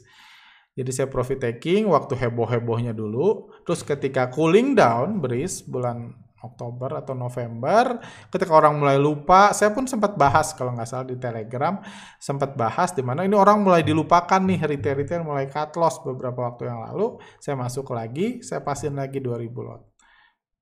Jadi 0.79 0.91
saya 0.95 1.11
profit 1.11 1.43
taking 1.43 1.91
waktu 1.91 2.15
heboh-hebohnya 2.15 2.95
dulu, 2.95 3.51
terus 3.67 3.83
ketika 3.83 4.31
cooling 4.31 4.79
down 4.79 5.19
bris 5.19 5.59
bulan 5.59 6.15
Oktober 6.37 7.01
atau 7.01 7.17
November, 7.17 7.97
ketika 8.29 8.53
orang 8.53 8.77
mulai 8.77 9.01
lupa, 9.01 9.57
saya 9.57 9.73
pun 9.73 9.89
sempat 9.89 10.13
bahas 10.13 10.53
kalau 10.53 10.77
nggak 10.77 10.85
salah 10.85 11.07
di 11.09 11.17
Telegram, 11.17 11.81
sempat 12.21 12.53
bahas 12.53 12.93
di 12.93 13.01
mana 13.01 13.25
ini 13.25 13.33
orang 13.33 13.65
mulai 13.65 13.81
dilupakan 13.81 14.37
nih 14.37 14.61
retail-retail 14.61 15.25
mulai 15.25 15.49
cut 15.49 15.73
loss 15.81 15.97
beberapa 16.05 16.45
waktu 16.45 16.69
yang 16.69 16.85
lalu, 16.85 17.17
saya 17.41 17.57
masuk 17.57 17.89
lagi, 17.89 18.45
saya 18.45 18.61
pasin 18.61 18.93
lagi 18.93 19.17
2000 19.17 19.49
lot. 19.65 19.81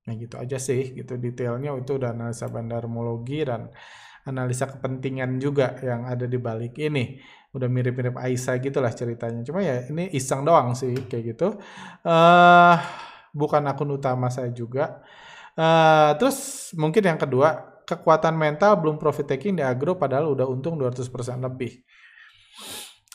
Nah 0.06 0.14
gitu 0.16 0.40
aja 0.40 0.56
sih, 0.56 0.96
gitu 0.96 1.18
detailnya 1.20 1.74
itu 1.76 1.92
udah 1.98 2.14
analisa 2.14 2.46
bandarmologi 2.48 3.44
dan 3.44 3.68
analisa 4.26 4.66
kepentingan 4.66 5.38
juga 5.38 5.78
yang 5.82 6.06
ada 6.06 6.26
di 6.26 6.38
balik 6.38 6.78
ini. 6.78 7.18
Udah 7.54 7.70
mirip-mirip 7.70 8.18
Aisyah 8.18 8.58
gitulah 8.60 8.92
ceritanya. 8.92 9.40
Cuma 9.46 9.62
ya 9.64 9.86
ini 9.86 10.12
iseng 10.12 10.44
doang 10.44 10.76
sih 10.76 10.92
kayak 11.06 11.36
gitu. 11.36 11.56
Uh, 12.04 12.76
bukan 13.32 13.64
akun 13.64 13.96
utama 13.96 14.28
saya 14.28 14.50
juga. 14.52 15.00
Uh, 15.56 16.12
terus 16.20 16.70
mungkin 16.76 17.00
yang 17.00 17.16
kedua, 17.16 17.80
kekuatan 17.88 18.36
mental 18.36 18.76
belum 18.76 19.00
profit 19.00 19.32
taking 19.32 19.56
di 19.56 19.64
agro 19.64 19.96
padahal 19.96 20.36
udah 20.36 20.44
untung 20.44 20.76
200% 20.76 21.08
lebih. 21.40 21.80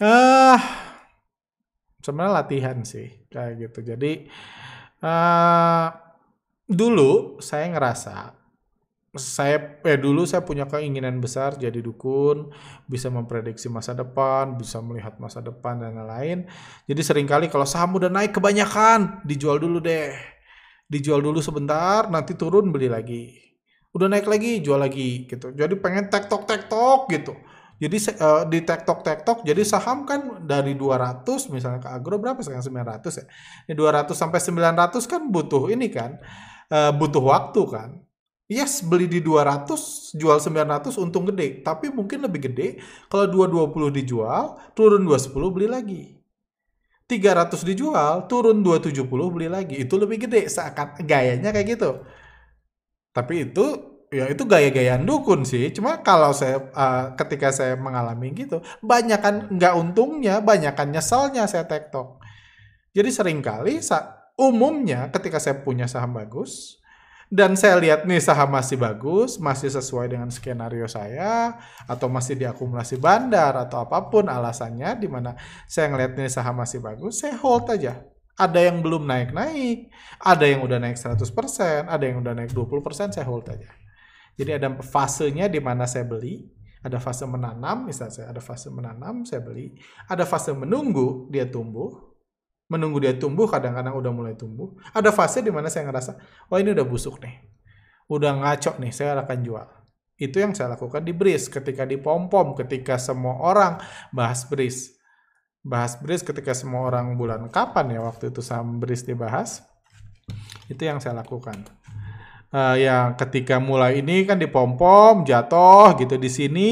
Uh, 0.01 0.57
sebenarnya 2.01 2.33
latihan 2.41 2.77
sih 2.81 3.29
kayak 3.29 3.69
gitu. 3.69 3.93
Jadi 3.93 4.25
uh, 5.05 5.87
dulu 6.65 7.37
saya 7.43 7.69
ngerasa 7.69 8.41
saya 9.11 9.83
eh 9.83 9.99
dulu 9.99 10.23
saya 10.23 10.39
punya 10.39 10.63
keinginan 10.71 11.19
besar 11.19 11.59
jadi 11.59 11.83
dukun, 11.83 12.47
bisa 12.87 13.11
memprediksi 13.11 13.67
masa 13.67 13.91
depan, 13.91 14.55
bisa 14.55 14.79
melihat 14.79 15.19
masa 15.19 15.43
depan 15.43 15.83
dan 15.83 15.99
lain-lain. 15.99 16.47
Jadi 16.87 17.01
sering 17.03 17.27
kali 17.27 17.51
kalau 17.51 17.67
saham 17.67 17.91
udah 17.99 18.07
naik 18.07 18.31
kebanyakan, 18.31 19.19
dijual 19.27 19.59
dulu 19.59 19.83
deh. 19.83 20.15
Dijual 20.91 21.23
dulu 21.23 21.39
sebentar, 21.39 22.11
nanti 22.11 22.35
turun 22.35 22.67
beli 22.75 22.91
lagi. 22.91 23.31
Udah 23.95 24.11
naik 24.11 24.27
lagi, 24.27 24.59
jual 24.59 24.75
lagi 24.75 25.23
gitu. 25.23 25.55
Jadi 25.55 25.79
pengen 25.79 26.11
tektok 26.11 26.43
tektok 26.43 27.07
gitu. 27.07 27.31
Jadi 27.81 27.97
uh, 28.21 28.45
di 28.45 28.61
tektok 28.61 29.01
tektok 29.01 29.41
jadi 29.41 29.65
saham 29.65 30.05
kan 30.05 30.45
dari 30.45 30.77
200 30.77 31.25
misalnya 31.49 31.81
ke 31.81 31.89
agro 31.89 32.21
berapa 32.21 32.37
sekarang 32.37 32.61
900 32.61 33.09
ya. 33.09 33.25
Ini 33.65 33.73
200 33.73 34.13
sampai 34.13 34.37
900 34.37 35.01
kan 35.09 35.21
butuh 35.25 35.65
ini 35.73 35.89
kan 35.89 36.21
uh, 36.69 36.93
butuh 36.93 37.25
waktu 37.25 37.61
kan. 37.65 37.89
Yes, 38.51 38.83
beli 38.83 39.07
di 39.07 39.23
200, 39.23 40.11
jual 40.19 40.35
900 40.35 40.99
untung 40.99 41.23
gede. 41.31 41.63
Tapi 41.63 41.87
mungkin 41.87 42.27
lebih 42.27 42.51
gede 42.51 42.83
kalau 43.07 43.47
220 43.47 43.95
dijual, 43.95 44.59
turun 44.75 45.07
210 45.07 45.55
beli 45.55 45.67
lagi. 45.71 46.03
300 47.11 47.67
dijual, 47.67 48.31
turun 48.31 48.63
270 48.63 49.03
beli 49.35 49.51
lagi. 49.51 49.75
Itu 49.83 49.99
lebih 49.99 50.23
gede. 50.27 50.47
Seakan 50.47 51.03
gayanya 51.03 51.51
kayak 51.51 51.67
gitu. 51.75 51.99
Tapi 53.11 53.51
itu 53.51 53.65
ya 54.11 54.31
itu 54.31 54.47
gaya-gayaan 54.47 55.03
dukun 55.03 55.43
sih. 55.43 55.67
Cuma 55.75 55.99
kalau 55.99 56.31
saya 56.31 56.71
uh, 56.71 57.11
ketika 57.19 57.51
saya 57.51 57.75
mengalami 57.75 58.31
gitu, 58.31 58.63
banyak 58.79 59.19
kan 59.19 59.35
nggak 59.51 59.73
untungnya, 59.75 60.39
banyak 60.39 60.71
kan 60.71 60.87
nyeselnya 60.87 61.43
saya 61.51 61.67
tektok. 61.67 62.23
Jadi 62.95 63.09
sering 63.11 63.39
kali 63.43 63.83
umumnya 64.39 65.13
ketika 65.13 65.37
saya 65.37 65.59
punya 65.61 65.85
saham 65.85 66.17
bagus 66.17 66.80
dan 67.31 67.55
saya 67.55 67.79
lihat 67.79 68.03
nih 68.03 68.19
saham 68.19 68.51
masih 68.51 68.75
bagus, 68.75 69.39
masih 69.39 69.71
sesuai 69.71 70.11
dengan 70.11 70.27
skenario 70.27 70.83
saya 70.91 71.55
atau 71.87 72.11
masih 72.11 72.35
diakumulasi 72.35 72.99
bandar 72.99 73.55
atau 73.55 73.87
apa 73.87 74.11
pun 74.11 74.27
alasannya 74.27 74.99
di 74.99 75.07
mana 75.07 75.39
saya 75.63 75.87
ngeliat 75.95 76.11
nih 76.19 76.27
saham 76.27 76.59
masih 76.59 76.83
bagus, 76.83 77.23
saya 77.23 77.39
hold 77.39 77.71
aja. 77.71 78.03
Ada 78.35 78.67
yang 78.67 78.83
belum 78.83 79.07
naik-naik, 79.07 79.87
ada 80.19 80.43
yang 80.43 80.59
udah 80.67 80.75
naik 80.83 80.99
100%, 80.99 81.87
ada 81.87 82.03
yang 82.03 82.19
udah 82.19 82.35
naik 82.35 82.51
20%, 82.51 83.15
saya 83.15 83.23
hold 83.23 83.47
aja. 83.47 83.71
Jadi 84.35 84.51
ada 84.51 84.67
fasenya 84.83 85.47
di 85.47 85.63
mana 85.63 85.87
saya 85.87 86.03
beli, 86.03 86.51
ada 86.83 86.99
fase 86.99 87.23
menanam, 87.23 87.87
misalnya 87.87 88.27
ada 88.27 88.43
fase 88.43 88.67
menanam, 88.67 89.23
saya 89.23 89.39
beli, 89.39 89.79
ada 90.09 90.27
fase 90.27 90.51
menunggu 90.51 91.31
dia 91.31 91.47
tumbuh, 91.47 92.10
menunggu 92.71 93.03
dia 93.03 93.11
tumbuh 93.19 93.51
kadang-kadang 93.51 93.91
udah 93.91 94.11
mulai 94.15 94.33
tumbuh. 94.39 94.71
Ada 94.95 95.11
fase 95.11 95.43
di 95.43 95.51
mana 95.51 95.67
saya 95.67 95.91
ngerasa 95.91 96.15
wah 96.47 96.55
oh, 96.55 96.59
ini 96.63 96.71
udah 96.71 96.87
busuk 96.87 97.19
nih. 97.19 97.43
Udah 98.07 98.31
ngaco 98.39 98.79
nih 98.79 98.95
saya 98.95 99.19
akan 99.19 99.39
jual. 99.43 99.67
Itu 100.15 100.39
yang 100.39 100.55
saya 100.55 100.71
lakukan 100.79 101.03
di 101.03 101.11
bris 101.11 101.51
ketika 101.51 101.83
di 101.83 101.99
pom 101.99 102.31
pom 102.31 102.55
ketika 102.55 102.95
semua 102.95 103.43
orang 103.43 103.83
bahas 104.15 104.47
bris 104.47 104.95
bahas 105.61 105.99
bris 105.99 106.25
ketika 106.25 106.57
semua 106.57 106.89
orang 106.89 107.13
bulan 107.19 107.45
kapan 107.53 107.93
ya 107.93 108.01
waktu 108.01 108.31
itu 108.31 108.39
saham 108.39 108.79
bris 108.79 109.03
dibahas? 109.03 109.67
Itu 110.71 110.87
yang 110.87 111.03
saya 111.03 111.19
lakukan. 111.19 111.67
Uh, 112.51 112.75
yang 112.75 113.15
ketika 113.15 113.63
mulai 113.63 114.03
ini 114.03 114.27
kan 114.27 114.35
di 114.35 114.47
pom 114.47 114.75
pom 114.79 115.27
jatuh 115.27 115.99
gitu 115.99 116.15
di 116.15 116.31
sini. 116.31 116.69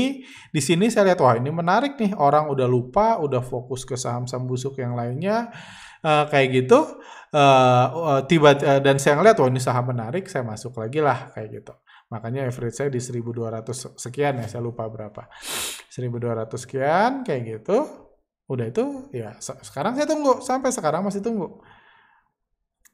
Di 0.49 0.63
sini 0.63 0.87
saya 0.87 1.11
lihat 1.11 1.19
wah 1.19 1.35
ini 1.35 1.51
menarik 1.51 1.99
nih. 1.99 2.15
Orang 2.15 2.47
udah 2.47 2.67
lupa 2.71 3.19
udah 3.19 3.43
fokus 3.43 3.83
ke 3.83 3.99
saham-saham 3.99 4.47
busuk 4.47 4.79
yang 4.79 4.95
lainnya 4.95 5.51
uh, 6.03 6.25
kayak 6.27 6.47
gitu 6.65 6.99
uh, 7.33 8.21
tiba 8.25 8.57
uh, 8.57 8.79
dan 8.81 8.97
saya 8.97 9.19
ngeliat 9.19 9.37
wah 9.37 9.49
ini 9.49 9.61
saham 9.61 9.91
menarik 9.93 10.25
saya 10.29 10.45
masuk 10.45 10.77
lagi 10.79 10.99
lah 11.03 11.29
kayak 11.33 11.61
gitu. 11.61 11.73
Makanya 12.09 12.49
average 12.49 12.73
saya 12.73 12.89
di 12.89 12.97
1200 12.97 14.01
sekian 14.01 14.41
ya 14.41 14.45
saya 14.49 14.61
lupa 14.65 14.89
berapa. 14.89 15.29
1200 15.93 16.49
sekian 16.57 17.11
kayak 17.21 17.41
gitu. 17.61 17.85
Udah 18.49 18.65
itu 18.65 19.13
ya 19.13 19.37
sekarang 19.41 19.93
saya 19.93 20.09
tunggu 20.09 20.41
sampai 20.41 20.73
sekarang 20.73 21.05
masih 21.05 21.21
tunggu. 21.21 21.61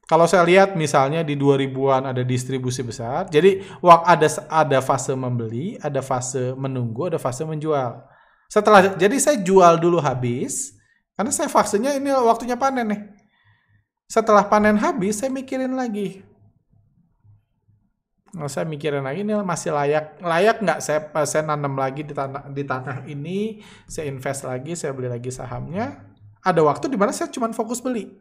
Kalau 0.05 0.29
saya 0.29 0.45
lihat 0.45 0.77
misalnya 0.77 1.25
di 1.25 1.33
2000-an 1.33 2.13
ada 2.13 2.21
distribusi 2.21 2.85
besar, 2.85 3.25
jadi 3.25 3.65
ada 3.81 4.27
ada 4.53 4.77
fase 4.77 5.17
membeli, 5.17 5.81
ada 5.81 5.97
fase 6.05 6.53
menunggu, 6.53 7.09
ada 7.09 7.17
fase 7.17 7.41
menjual. 7.41 8.05
Setelah 8.45 8.93
jadi 9.01 9.17
saya 9.17 9.41
jual 9.41 9.81
dulu 9.81 9.97
habis, 9.97 10.74
karena 11.15 11.31
saya 11.31 11.47
fasenya 11.47 11.95
ini 11.95 12.11
waktunya 12.11 12.59
panen 12.59 12.91
nih. 12.91 13.01
Setelah 14.05 14.45
panen 14.45 14.77
habis, 14.77 15.17
saya 15.17 15.31
mikirin 15.31 15.73
lagi. 15.73 16.21
Nah, 18.35 18.51
saya 18.51 18.67
mikirin 18.67 18.99
lagi 18.99 19.23
ini 19.23 19.31
masih 19.31 19.71
layak 19.71 20.19
layak 20.19 20.59
nggak 20.59 20.79
saya 20.83 21.07
saya 21.23 21.47
nanam 21.47 21.79
lagi 21.79 22.03
di 22.03 22.11
tanah 22.11 22.51
di 22.51 22.63
tanah 22.67 22.97
ini, 23.13 23.63
saya 23.87 24.11
invest 24.11 24.43
lagi, 24.43 24.75
saya 24.75 24.91
beli 24.91 25.07
lagi 25.07 25.31
sahamnya. 25.31 26.03
Ada 26.43 26.61
waktu 26.61 26.91
di 26.91 26.99
mana 26.99 27.15
saya 27.15 27.31
cuma 27.31 27.49
fokus 27.55 27.79
beli. 27.79 28.11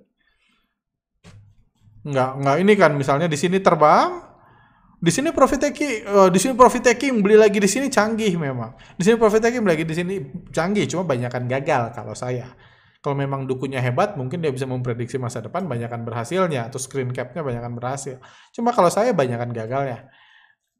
Nggak 2.06 2.30
nggak 2.40 2.56
ini 2.62 2.72
kan 2.78 2.92
misalnya 2.94 3.26
di 3.26 3.34
sini 3.34 3.58
terbang, 3.58 4.22
di 5.02 5.10
sini 5.10 5.34
profit 5.34 5.66
taking, 5.68 6.06
uh, 6.06 6.28
di 6.30 6.38
sini 6.38 6.54
profit 6.54 6.94
taking 6.94 7.18
beli 7.18 7.34
lagi 7.34 7.58
di 7.58 7.66
sini 7.66 7.90
canggih 7.90 8.38
memang. 8.38 8.70
Di 8.94 9.02
sini 9.02 9.18
profit 9.18 9.42
taking 9.42 9.66
beli 9.66 9.82
lagi 9.82 9.84
di 9.84 9.94
sini 9.98 10.14
canggih, 10.54 10.86
cuma 10.86 11.02
banyakkan 11.02 11.44
gagal 11.50 11.90
kalau 11.90 12.14
saya 12.14 12.54
kalau 13.04 13.20
memang 13.20 13.44
dukunnya 13.44 13.84
hebat, 13.84 14.16
mungkin 14.16 14.40
dia 14.40 14.48
bisa 14.48 14.64
memprediksi 14.64 15.20
masa 15.20 15.44
depan 15.44 15.68
banyakkan 15.68 16.08
berhasilnya, 16.08 16.72
atau 16.72 16.80
screen 16.80 17.12
capnya 17.12 17.44
banyakkan 17.44 17.76
berhasil. 17.76 18.16
Cuma 18.48 18.72
kalau 18.72 18.88
saya 18.88 19.12
banyakkan 19.12 19.52
gagalnya. 19.52 20.08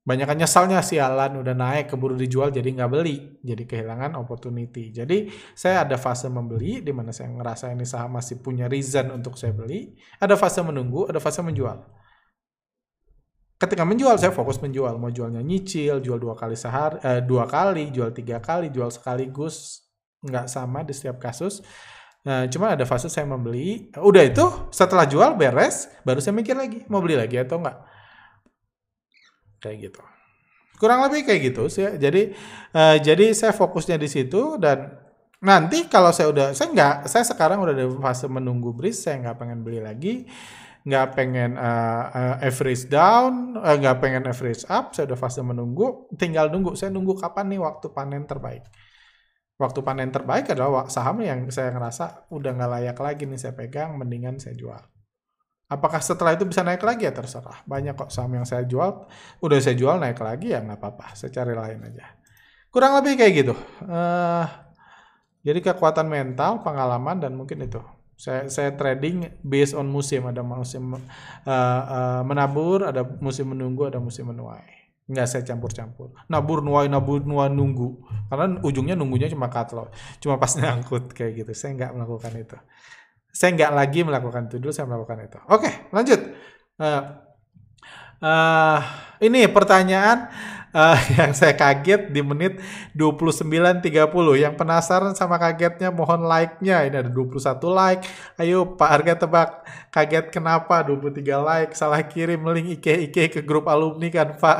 banyak 0.04 0.28
kan 0.28 0.37
nyesalnya 0.37 0.85
sialan 0.85 1.40
udah 1.40 1.57
naik 1.57 1.88
keburu 1.88 2.12
dijual 2.12 2.52
jadi 2.52 2.69
nggak 2.76 2.90
beli. 2.93 3.40
Jadi 3.40 3.64
kehilangan 3.64 4.21
opportunity. 4.21 4.93
Jadi 4.93 5.33
saya 5.57 5.81
ada 5.81 5.97
fase 5.97 6.28
membeli 6.28 6.85
di 6.85 6.93
mana 6.93 7.09
saya 7.09 7.33
ngerasa 7.33 7.73
ini 7.73 7.88
saham 7.88 8.12
masih 8.12 8.37
punya 8.45 8.69
reason 8.69 9.09
untuk 9.16 9.40
saya 9.40 9.57
beli. 9.57 9.97
Ada 10.21 10.37
fase 10.37 10.61
menunggu 10.61 11.09
ada 11.09 11.16
fase 11.25 11.40
menjual. 11.40 11.88
Ketika 13.57 13.81
menjual 13.88 14.21
saya 14.21 14.28
fokus 14.37 14.61
menjual. 14.61 14.93
Mau 15.00 15.09
jualnya 15.09 15.40
nyicil 15.40 16.04
jual 16.04 16.21
dua 16.21 16.37
kali 16.37 16.52
sehari 16.52 17.00
eh, 17.00 17.25
dua 17.25 17.49
kali 17.49 17.88
jual 17.88 18.12
tiga 18.12 18.45
kali 18.45 18.69
jual 18.69 18.93
sekaligus. 18.93 19.88
Nggak 20.21 20.52
sama 20.52 20.85
di 20.85 20.93
setiap 20.93 21.16
kasus 21.16 21.64
Nah, 22.25 22.49
cuma 22.49 22.73
ada 22.73 22.88
fase 22.88 23.12
saya 23.12 23.28
membeli. 23.28 23.93
Udah 24.00 24.25
itu, 24.25 24.45
setelah 24.73 25.04
jual 25.04 25.37
beres, 25.37 25.93
baru 26.09 26.25
saya 26.25 26.33
mikir 26.33 26.57
lagi 26.57 26.81
mau 26.88 27.04
beli 27.04 27.21
lagi 27.21 27.37
atau 27.37 27.61
enggak. 27.61 27.85
Kayak 29.61 29.93
gitu. 29.93 30.00
Kurang 30.81 31.04
lebih 31.04 31.28
kayak 31.28 31.40
gitu 31.52 31.69
sih. 31.69 31.85
Jadi 32.00 32.33
uh, 32.75 32.97
jadi 32.99 33.37
saya 33.37 33.52
fokusnya 33.52 34.00
di 34.00 34.09
situ 34.09 34.57
dan 34.57 35.04
nanti 35.45 35.85
kalau 35.87 36.11
saya 36.16 36.33
udah 36.33 36.47
saya 36.57 36.73
nggak 36.73 36.95
saya 37.07 37.25
sekarang 37.28 37.61
udah 37.61 37.76
di 37.76 37.85
fase 38.00 38.26
menunggu 38.26 38.73
bris 38.73 39.04
saya 39.04 39.21
nggak 39.21 39.37
pengen 39.38 39.61
beli 39.61 39.81
lagi. 39.85 40.25
Nggak 40.85 41.07
pengen 41.16 41.57
uh, 41.57 42.04
uh, 42.12 42.35
average 42.45 42.88
down 42.93 43.57
nggak 43.57 43.97
uh, 43.97 44.00
pengen 44.00 44.25
average 44.28 44.64
up 44.69 44.93
saya 44.97 45.09
udah 45.12 45.19
fase 45.21 45.40
menunggu. 45.45 46.09
Tinggal 46.16 46.52
nunggu 46.52 46.76
saya 46.76 46.88
nunggu 46.93 47.16
kapan 47.21 47.52
nih 47.52 47.61
waktu 47.61 47.87
panen 47.93 48.25
terbaik 48.25 48.64
waktu 49.54 49.80
panen 49.87 50.11
terbaik 50.11 50.50
adalah 50.50 50.90
saham 50.90 51.23
yang 51.23 51.46
saya 51.50 51.70
ngerasa 51.70 52.30
udah 52.30 52.50
nggak 52.54 52.70
layak 52.80 52.99
lagi 52.99 53.23
nih 53.28 53.38
saya 53.38 53.54
pegang 53.54 53.94
mendingan 53.94 54.38
saya 54.42 54.58
jual 54.58 54.82
Apakah 55.64 56.04
setelah 56.04 56.37
itu 56.37 56.44
bisa 56.44 56.61
naik 56.61 56.84
lagi 56.84 57.08
ya 57.08 57.12
terserah. 57.16 57.64
Banyak 57.64 57.96
kok 57.96 58.12
saham 58.12 58.37
yang 58.37 58.44
saya 58.44 58.68
jual, 58.68 59.08
udah 59.40 59.58
saya 59.64 59.73
jual 59.73 59.96
naik 59.96 60.20
lagi 60.20 60.52
ya 60.52 60.61
nggak 60.61 60.76
apa-apa. 60.76 61.16
Saya 61.16 61.32
cari 61.32 61.56
lain 61.56 61.80
aja. 61.88 62.04
Kurang 62.68 63.00
lebih 63.00 63.16
kayak 63.16 63.32
gitu. 63.32 63.54
Uh, 63.80 64.44
jadi 65.40 65.64
kekuatan 65.64 66.04
mental, 66.04 66.61
pengalaman 66.61 67.16
dan 67.16 67.32
mungkin 67.32 67.64
itu. 67.64 67.80
Saya 68.14 68.46
saya 68.52 68.76
trading 68.76 69.40
based 69.40 69.73
on 69.73 69.88
musim. 69.88 70.28
Ada 70.28 70.44
musim 70.44 70.94
uh, 70.94 71.00
uh, 71.49 72.20
menabur, 72.28 72.84
ada 72.84 73.00
musim 73.25 73.49
menunggu, 73.56 73.88
ada 73.88 73.96
musim 73.96 74.28
menuai. 74.28 74.84
Nggak 75.04 75.26
saya 75.28 75.42
campur-campur. 75.44 76.16
Nabur 76.32 76.64
nuai, 76.64 76.88
nabur 76.88 77.20
nuai 77.25 77.52
nunggu. 77.52 78.00
Karena 78.32 78.61
ujungnya 78.64 78.96
nunggunya 78.96 79.28
cuma 79.28 79.52
cut 79.52 79.73
loh. 79.76 79.92
Cuma 80.20 80.40
pas 80.40 80.52
nyangkut 80.61 81.12
kayak 81.12 81.44
gitu. 81.44 81.52
Saya 81.52 81.76
nggak 81.76 81.92
melakukan 81.96 82.32
itu 82.40 82.56
saya 83.34 83.50
nggak 83.58 83.73
lagi 83.75 84.00
melakukan 84.06 84.46
itu 84.46 84.62
dulu 84.62 84.70
saya 84.70 84.87
melakukan 84.87 85.26
itu 85.26 85.38
oke 85.50 85.70
lanjut 85.90 86.20
uh, 86.78 87.02
uh, 88.23 88.78
ini 89.18 89.50
pertanyaan 89.50 90.30
uh, 90.75 90.99
yang 91.16 91.33
saya 91.33 91.54
kaget 91.54 92.11
di 92.11 92.21
menit 92.21 92.59
29.30 92.99 93.87
yang 94.37 94.54
penasaran 94.59 95.14
sama 95.14 95.38
kagetnya 95.38 95.95
mohon 95.95 96.26
like-nya. 96.26 96.85
Ini 96.85 97.07
ada 97.07 97.11
21 97.11 97.62
like. 97.71 98.02
Ayo 98.37 98.75
Pak 98.75 98.90
Harga 98.90 99.14
tebak. 99.25 99.49
Kaget 99.95 100.26
kenapa 100.35 100.83
23 100.83 101.23
like? 101.23 101.73
Salah 101.78 102.02
kirim 102.02 102.43
link 102.50 102.83
IK-IK 102.83 103.38
ke 103.38 103.40
grup 103.47 103.71
alumni 103.71 104.11
kan 104.11 104.35
Pak? 104.35 104.59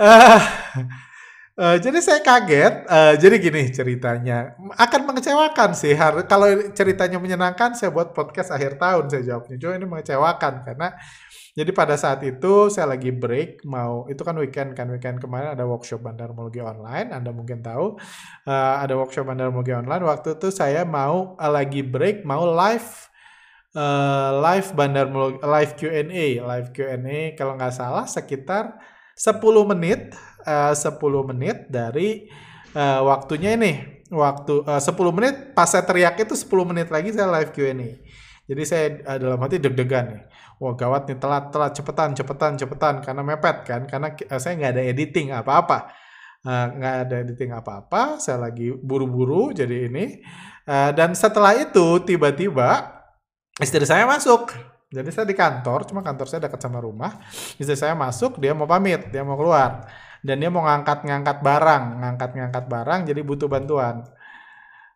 Uh, 0.00 0.40
Uh, 1.52 1.76
jadi 1.76 2.00
saya 2.00 2.24
kaget. 2.24 2.88
Uh, 2.88 3.12
jadi 3.20 3.36
gini 3.36 3.68
ceritanya. 3.68 4.56
Akan 4.80 5.04
mengecewakan 5.04 5.76
sih. 5.76 5.92
Kalau 6.24 6.48
ceritanya 6.72 7.20
menyenangkan, 7.20 7.76
saya 7.76 7.92
buat 7.92 8.16
podcast 8.16 8.56
akhir 8.56 8.80
tahun 8.80 9.12
saya 9.12 9.22
jawabnya. 9.36 9.60
Cuma 9.60 9.72
ini 9.76 9.84
mengecewakan 9.84 10.64
karena 10.64 10.96
jadi 11.52 11.68
pada 11.76 12.00
saat 12.00 12.24
itu 12.24 12.72
saya 12.72 12.96
lagi 12.96 13.12
break 13.12 13.68
mau 13.68 14.08
itu 14.08 14.24
kan 14.24 14.32
weekend 14.40 14.72
kan 14.72 14.88
weekend 14.88 15.20
kemarin 15.20 15.52
ada 15.52 15.68
workshop 15.68 16.00
bandarmologi 16.00 16.64
online. 16.64 17.12
Anda 17.12 17.28
mungkin 17.28 17.60
tahu 17.60 18.00
uh, 18.48 18.74
ada 18.80 18.96
workshop 18.96 19.28
bandarmologi 19.28 19.76
online. 19.76 20.00
Waktu 20.00 20.40
itu 20.40 20.48
saya 20.48 20.88
mau 20.88 21.36
uh, 21.36 21.52
lagi 21.52 21.84
break 21.84 22.24
mau 22.24 22.48
live 22.48 22.88
uh, 23.76 24.40
live 24.40 24.72
bandarmologi 24.72 25.44
live 25.44 25.72
Q&A 25.76 26.26
live 26.40 26.68
Q&A 26.72 27.36
kalau 27.36 27.60
nggak 27.60 27.74
salah 27.76 28.08
sekitar 28.08 28.80
10 29.12 29.36
menit 29.76 30.16
uh, 30.48 30.72
10 30.72 30.96
menit 31.36 31.68
dari 31.68 32.32
uh, 32.72 33.04
waktunya 33.04 33.60
ini. 33.60 34.00
Waktu 34.08 34.64
uh, 34.64 34.80
10 34.80 35.16
menit 35.16 35.34
pas 35.52 35.68
saya 35.68 35.84
teriak 35.84 36.16
itu 36.16 36.32
10 36.32 36.48
menit 36.64 36.88
lagi 36.88 37.12
saya 37.12 37.28
live 37.28 37.52
Q&A. 37.52 38.00
Jadi 38.42 38.62
saya 38.66 38.86
uh, 39.06 39.18
dalam 39.18 39.38
hati 39.38 39.62
deg-degan 39.62 40.04
nih. 40.18 40.22
Wah 40.58 40.74
gawat 40.74 41.06
nih 41.10 41.18
telat 41.18 41.54
telat 41.54 41.72
cepetan 41.74 42.10
cepetan 42.14 42.52
cepetan. 42.58 42.94
Karena 43.00 43.22
mepet 43.22 43.56
kan 43.62 43.80
karena 43.86 44.10
uh, 44.10 44.40
saya 44.42 44.58
nggak 44.58 44.72
ada 44.78 44.82
editing 44.82 45.30
apa-apa. 45.30 45.78
Nggak 46.42 46.94
uh, 46.98 47.02
ada 47.06 47.16
editing 47.22 47.50
apa-apa 47.54 48.18
saya 48.18 48.42
lagi 48.42 48.74
buru-buru 48.74 49.54
jadi 49.54 49.86
ini. 49.86 50.18
Uh, 50.66 50.90
dan 50.94 51.14
setelah 51.14 51.54
itu 51.54 52.02
tiba-tiba 52.02 52.98
istri 53.62 53.86
saya 53.86 54.06
masuk. 54.10 54.50
Jadi 54.92 55.08
saya 55.08 55.24
di 55.24 55.32
kantor 55.32 55.88
cuma 55.88 56.04
kantor 56.04 56.26
saya 56.28 56.44
dekat 56.44 56.60
sama 56.60 56.82
rumah. 56.82 57.22
Istri 57.56 57.78
saya 57.78 57.94
masuk 57.94 58.42
dia 58.42 58.52
mau 58.52 58.66
pamit 58.66 59.08
dia 59.08 59.22
mau 59.22 59.38
keluar. 59.38 59.86
Dan 60.22 60.38
dia 60.38 60.54
mau 60.54 60.62
ngangkat-ngangkat 60.62 61.42
barang, 61.42 61.84
ngangkat-ngangkat 61.98 62.64
barang 62.70 63.00
jadi 63.10 63.20
butuh 63.26 63.50
bantuan. 63.50 64.06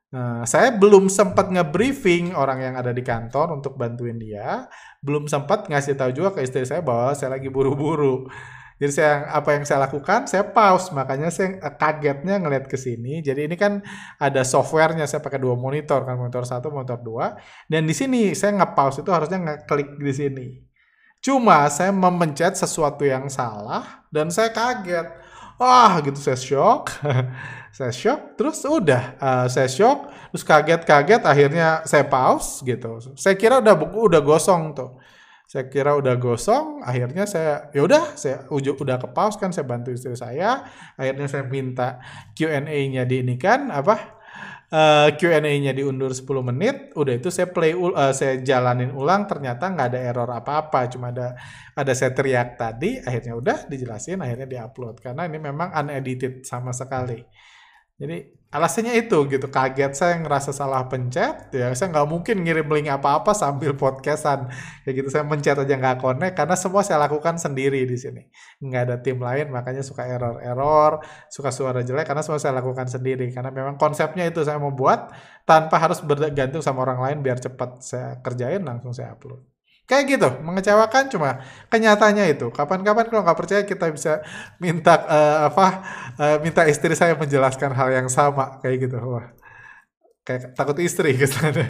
Nah, 0.06 0.46
saya 0.46 0.70
belum 0.70 1.10
sempat 1.10 1.50
nge-briefing 1.50 2.30
orang 2.38 2.62
yang 2.62 2.74
ada 2.78 2.94
di 2.94 3.02
kantor 3.02 3.58
untuk 3.58 3.74
bantuin 3.74 4.14
dia, 4.22 4.70
belum 5.02 5.26
sempat 5.26 5.66
ngasih 5.66 5.98
tahu 5.98 6.14
juga 6.14 6.30
ke 6.38 6.46
istri 6.46 6.62
saya 6.62 6.78
bahwa 6.78 7.10
saya 7.18 7.34
lagi 7.34 7.50
buru-buru. 7.50 8.30
Jadi 8.76 8.92
saya 8.92 9.24
apa 9.32 9.56
yang 9.56 9.64
saya 9.64 9.88
lakukan, 9.88 10.28
saya 10.28 10.44
pause. 10.52 10.92
Makanya 10.92 11.32
saya 11.32 11.56
eh, 11.56 11.74
kagetnya 11.80 12.36
ngeliat 12.44 12.68
ke 12.68 12.76
sini. 12.76 13.24
Jadi 13.24 13.48
ini 13.48 13.56
kan 13.56 13.80
ada 14.20 14.44
softwarenya, 14.44 15.08
saya 15.08 15.24
pakai 15.24 15.40
dua 15.40 15.56
monitor 15.56 16.04
kan, 16.04 16.20
monitor 16.20 16.44
satu, 16.44 16.68
monitor 16.68 17.00
dua. 17.00 17.40
Dan 17.66 17.88
di 17.88 17.96
sini 17.96 18.36
saya 18.36 18.52
nge-pause 18.60 19.00
itu 19.00 19.10
harusnya 19.10 19.40
ngeklik 19.40 19.96
di 19.96 20.12
sini. 20.12 20.46
Cuma 21.24 21.66
saya 21.72 21.90
memencet 21.90 22.54
sesuatu 22.60 23.02
yang 23.02 23.32
salah 23.32 24.06
dan 24.12 24.28
saya 24.28 24.52
kaget. 24.52 25.08
Wah 25.56 26.00
gitu 26.04 26.20
saya 26.20 26.36
shock. 26.36 26.92
saya 27.76 27.92
shock 27.92 28.40
terus 28.40 28.64
udah 28.64 29.20
uh, 29.20 29.46
saya 29.52 29.68
shock 29.68 30.08
terus 30.32 30.44
kaget-kaget 30.44 31.22
akhirnya 31.24 31.84
saya 31.88 32.04
pause 32.08 32.64
gitu. 32.64 33.00
Saya 33.16 33.36
kira 33.36 33.60
udah 33.60 33.74
udah 33.76 34.20
gosong 34.20 34.76
tuh. 34.76 35.00
Saya 35.46 35.70
kira 35.70 35.94
udah 35.94 36.18
gosong, 36.18 36.82
akhirnya 36.82 37.22
saya 37.22 37.70
ya 37.70 37.86
udah 37.86 38.18
saya 38.18 38.50
ujuk 38.50 38.82
udah 38.82 38.98
ke 38.98 39.08
pause 39.14 39.38
kan 39.38 39.54
saya 39.54 39.62
bantu 39.62 39.94
istri 39.94 40.18
saya. 40.18 40.66
Akhirnya 40.98 41.30
saya 41.30 41.46
minta 41.46 42.02
Q&A-nya 42.34 43.06
di 43.06 43.22
ini 43.22 43.38
kan 43.38 43.70
apa 43.70 44.15
uh, 44.72 45.08
eh, 45.08 45.08
Q&A-nya 45.14 45.72
diundur 45.76 46.10
10 46.10 46.26
menit, 46.42 46.76
udah 46.94 47.14
itu 47.16 47.28
saya 47.30 47.50
play 47.50 47.74
uh, 47.74 48.12
saya 48.12 48.42
jalanin 48.42 48.90
ulang 48.92 49.26
ternyata 49.30 49.70
nggak 49.70 49.88
ada 49.94 50.00
error 50.00 50.30
apa-apa, 50.30 50.90
cuma 50.90 51.14
ada 51.14 51.38
ada 51.76 51.92
saya 51.94 52.10
teriak 52.12 52.58
tadi, 52.58 52.98
akhirnya 53.02 53.34
udah 53.38 53.58
dijelasin, 53.70 54.22
akhirnya 54.22 54.46
diupload 54.46 55.02
karena 55.02 55.26
ini 55.30 55.38
memang 55.38 55.74
unedited 55.74 56.42
sama 56.46 56.74
sekali. 56.74 57.22
Jadi 57.96 58.35
alasannya 58.54 58.94
itu 58.98 59.26
gitu. 59.26 59.46
Kaget 59.50 59.92
saya 59.98 60.14
ngerasa 60.22 60.50
salah 60.54 60.86
pencet 60.86 61.50
ya 61.50 61.72
saya 61.74 61.88
nggak 61.90 62.08
mungkin 62.08 62.42
ngirim 62.46 62.68
link 62.70 62.88
apa-apa 62.92 63.32
sambil 63.34 63.74
podcastan. 63.74 64.50
Kayak 64.86 64.94
gitu 65.02 65.08
saya 65.10 65.24
mencet 65.26 65.56
aja 65.58 65.74
nggak 65.74 65.98
connect 65.98 66.34
karena 66.38 66.54
semua 66.54 66.82
saya 66.86 66.98
lakukan 67.02 67.36
sendiri 67.40 67.82
di 67.88 67.96
sini. 67.98 68.22
Nggak 68.62 68.82
ada 68.86 68.96
tim 69.02 69.18
lain 69.18 69.50
makanya 69.50 69.82
suka 69.82 70.06
error-error 70.06 71.02
suka 71.32 71.50
suara 71.50 71.80
jelek 71.82 72.06
karena 72.06 72.22
semua 72.22 72.38
saya 72.38 72.54
lakukan 72.54 72.86
sendiri. 72.86 73.32
Karena 73.34 73.50
memang 73.50 73.74
konsepnya 73.80 74.28
itu 74.28 74.44
saya 74.46 74.62
mau 74.62 74.70
buat 74.70 75.10
tanpa 75.48 75.76
harus 75.82 76.02
bergantung 76.04 76.62
sama 76.62 76.86
orang 76.86 77.00
lain 77.02 77.18
biar 77.24 77.38
cepat 77.42 77.82
saya 77.82 78.08
kerjain 78.22 78.62
langsung 78.62 78.94
saya 78.94 79.14
upload 79.14 79.55
Kayak 79.86 80.04
gitu, 80.18 80.28
mengecewakan 80.42 81.06
cuma 81.06 81.46
kenyataannya 81.70 82.34
itu. 82.34 82.50
Kapan-kapan 82.50 83.06
kalau 83.06 83.22
nggak 83.22 83.38
percaya 83.38 83.62
kita 83.62 83.86
bisa 83.94 84.18
minta 84.58 84.98
uh, 85.06 85.46
apa, 85.46 85.66
uh, 86.18 86.36
minta 86.42 86.66
istri 86.66 86.90
saya 86.98 87.14
menjelaskan 87.14 87.70
hal 87.70 87.94
yang 87.94 88.10
sama 88.10 88.58
kayak 88.58 88.90
gitu. 88.90 88.98
Wah, 88.98 89.30
kayak 90.26 90.58
takut 90.58 90.74
istri 90.82 91.14
gitu. 91.14 91.38
Oke, 91.38 91.62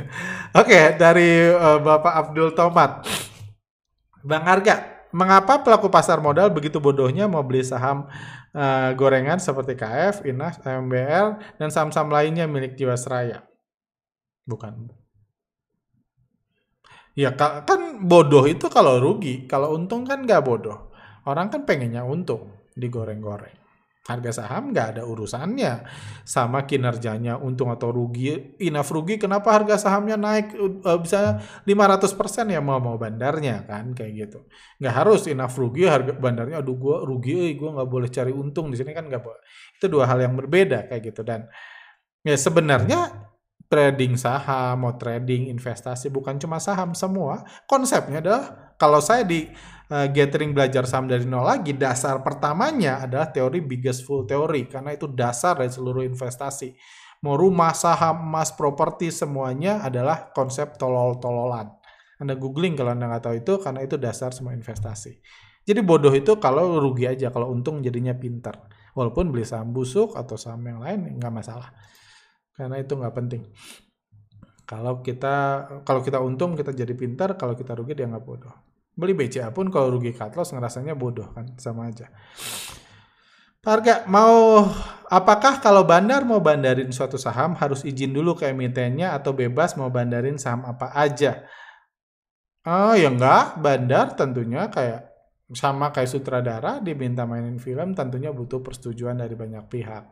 okay, 0.57 0.85
dari 0.97 1.45
uh, 1.53 1.77
Bapak 1.77 2.13
Abdul 2.17 2.57
Tomat, 2.57 3.05
Bang 4.25 4.49
Harga, 4.49 5.05
mengapa 5.13 5.61
pelaku 5.61 5.93
pasar 5.93 6.17
modal 6.17 6.49
begitu 6.49 6.81
bodohnya 6.81 7.29
mau 7.29 7.45
beli 7.45 7.69
saham 7.69 8.09
uh, 8.57 8.91
gorengan 8.97 9.37
seperti 9.37 9.77
KF, 9.77 10.25
Inas, 10.25 10.57
MBL, 10.65 11.61
dan 11.61 11.69
saham-saham 11.69 12.09
lainnya 12.09 12.49
milik 12.49 12.81
Jiwasraya? 12.81 13.45
Bukan. 14.49 15.06
Ya 17.17 17.33
kan 17.33 18.05
bodoh 18.05 18.45
itu 18.45 18.69
kalau 18.69 19.01
rugi, 19.01 19.49
kalau 19.49 19.73
untung 19.73 20.05
kan 20.05 20.23
nggak 20.29 20.45
bodoh. 20.45 20.93
Orang 21.25 21.49
kan 21.49 21.65
pengennya 21.65 22.05
untung 22.05 22.53
digoreng-goreng. 22.77 23.57
harga 24.07 24.39
saham 24.39 24.71
nggak 24.71 24.87
ada 24.97 25.03
urusannya 25.03 25.83
sama 26.23 26.63
kinerjanya 26.63 27.43
untung 27.43 27.75
atau 27.75 27.91
rugi 27.91 28.55
enough 28.63 28.95
rugi 28.95 29.19
kenapa 29.19 29.51
harga 29.51 29.83
sahamnya 29.83 30.15
naik 30.15 30.55
uh, 30.87 30.99
bisa 31.03 31.43
500% 31.67 32.55
ya 32.55 32.63
mau 32.63 32.79
mau 32.79 32.95
bandarnya 32.95 33.67
kan 33.67 33.99
kayak 33.99 34.13
gitu 34.15 34.47
nggak 34.79 34.95
harus 34.95 35.27
enough 35.27 35.59
rugi 35.59 35.91
harga 35.91 36.15
bandarnya 36.15 36.63
aduh 36.63 36.79
gua 36.79 36.97
rugi 37.03 37.35
eh 37.35 37.53
gua 37.59 37.83
nggak 37.83 37.89
boleh 37.91 38.07
cari 38.07 38.31
untung 38.31 38.71
di 38.71 38.79
sini 38.79 38.95
kan 38.95 39.11
nggak 39.11 39.23
boleh 39.27 39.43
itu 39.75 39.87
dua 39.91 40.07
hal 40.07 40.23
yang 40.23 40.39
berbeda 40.39 40.87
kayak 40.87 41.03
gitu 41.11 41.27
dan 41.27 41.51
ya 42.23 42.39
sebenarnya 42.39 42.99
trading 43.67 44.15
saham 44.15 44.87
mau 44.87 44.95
trading 44.95 45.51
investasi 45.51 46.11
bukan 46.11 46.39
cuma 46.39 46.63
saham 46.63 46.95
semua 46.95 47.43
konsepnya 47.67 48.23
adalah 48.23 48.67
kalau 48.77 49.01
saya 49.01 49.25
di 49.25 49.49
uh, 49.91 50.07
gathering 50.13 50.53
belajar 50.53 50.85
saham 50.85 51.09
dari 51.09 51.25
nol 51.25 51.47
lagi, 51.47 51.73
dasar 51.73 52.21
pertamanya 52.21 53.05
adalah 53.05 53.33
teori 53.33 53.65
biggest 53.65 54.05
full 54.05 54.29
teori 54.29 54.69
karena 54.69 54.95
itu 54.95 55.09
dasar 55.11 55.59
dari 55.59 55.73
seluruh 55.73 56.05
investasi. 56.05 56.77
Mau 57.25 57.35
rumah, 57.35 57.73
saham, 57.73 58.29
emas, 58.29 58.53
properti 58.53 59.09
semuanya 59.09 59.81
adalah 59.81 60.31
konsep 60.37 60.77
tolol-tololan. 60.77 61.73
Anda 62.21 62.37
googling 62.37 62.77
kalau 62.77 62.93
Anda 62.93 63.09
nggak 63.09 63.25
tahu 63.25 63.35
itu 63.41 63.53
karena 63.61 63.81
itu 63.85 63.97
dasar 63.97 64.31
semua 64.37 64.53
investasi. 64.53 65.21
Jadi 65.67 65.81
bodoh 65.83 66.13
itu 66.15 66.39
kalau 66.39 66.79
rugi 66.79 67.09
aja, 67.09 67.33
kalau 67.35 67.51
untung 67.51 67.83
jadinya 67.83 68.15
pintar. 68.15 68.69
Walaupun 68.97 69.33
beli 69.33 69.45
saham 69.45 69.73
busuk 69.73 70.15
atau 70.17 70.37
saham 70.39 70.63
yang 70.65 70.81
lain 70.81 71.19
nggak 71.19 71.33
masalah. 71.33 71.73
Karena 72.57 72.81
itu 72.81 72.97
nggak 72.97 73.15
penting. 73.15 73.43
Kalau 74.67 75.05
kita 75.05 75.37
kalau 75.87 76.01
kita 76.03 76.19
untung 76.19 76.59
kita 76.59 76.73
jadi 76.75 76.91
pintar, 76.97 77.37
kalau 77.39 77.55
kita 77.55 77.77
rugi 77.77 77.95
dia 77.95 78.09
nggak 78.09 78.25
bodoh. 78.25 78.57
Beli 78.97 79.13
BCA 79.13 79.53
pun 79.53 79.69
kalau 79.69 79.93
rugi 79.93 80.17
cut 80.17 80.33
loss 80.35 80.57
ngerasanya 80.57 80.97
bodoh 80.97 81.29
kan, 81.37 81.53
sama 81.61 81.93
aja. 81.93 82.09
Harga 83.67 84.07
mau 84.07 84.63
apakah 85.11 85.59
kalau 85.59 85.83
bandar 85.83 86.23
mau 86.23 86.39
bandarin 86.39 86.87
suatu 86.95 87.19
saham 87.19 87.59
harus 87.59 87.83
izin 87.83 88.15
dulu 88.15 88.39
ke 88.39 88.55
emitennya 88.55 89.11
atau 89.11 89.35
bebas 89.35 89.75
mau 89.75 89.91
bandarin 89.91 90.39
saham 90.39 90.65
apa 90.65 90.95
aja? 90.95 91.45
Oh 92.63 92.95
ya 92.95 93.11
enggak, 93.11 93.59
bandar 93.59 94.15
tentunya 94.15 94.71
kayak 94.71 95.11
sama 95.55 95.95
kayak 95.95 96.11
sutradara 96.11 96.83
diminta 96.83 97.23
mainin 97.23 97.63
film 97.63 97.95
tentunya 97.95 98.35
butuh 98.35 98.63
persetujuan 98.63 99.19
dari 99.19 99.39
banyak 99.39 99.63
pihak 99.71 100.05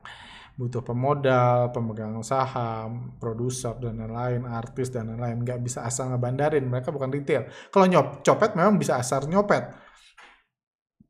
butuh 0.54 0.86
pemodal, 0.86 1.74
pemegang 1.74 2.14
saham, 2.22 3.18
produser 3.18 3.74
dan 3.82 3.98
lain-lain, 3.98 4.46
artis 4.46 4.94
dan 4.94 5.10
lain-lain. 5.10 5.42
Nggak 5.42 5.58
bisa 5.66 5.82
asal 5.82 6.14
ngebandarin, 6.14 6.62
mereka 6.62 6.94
bukan 6.94 7.10
retail. 7.10 7.50
Kalau 7.74 7.86
nyop, 7.90 8.22
copet 8.22 8.54
memang 8.54 8.78
bisa 8.78 8.94
asal 8.94 9.26
nyopet. 9.26 9.66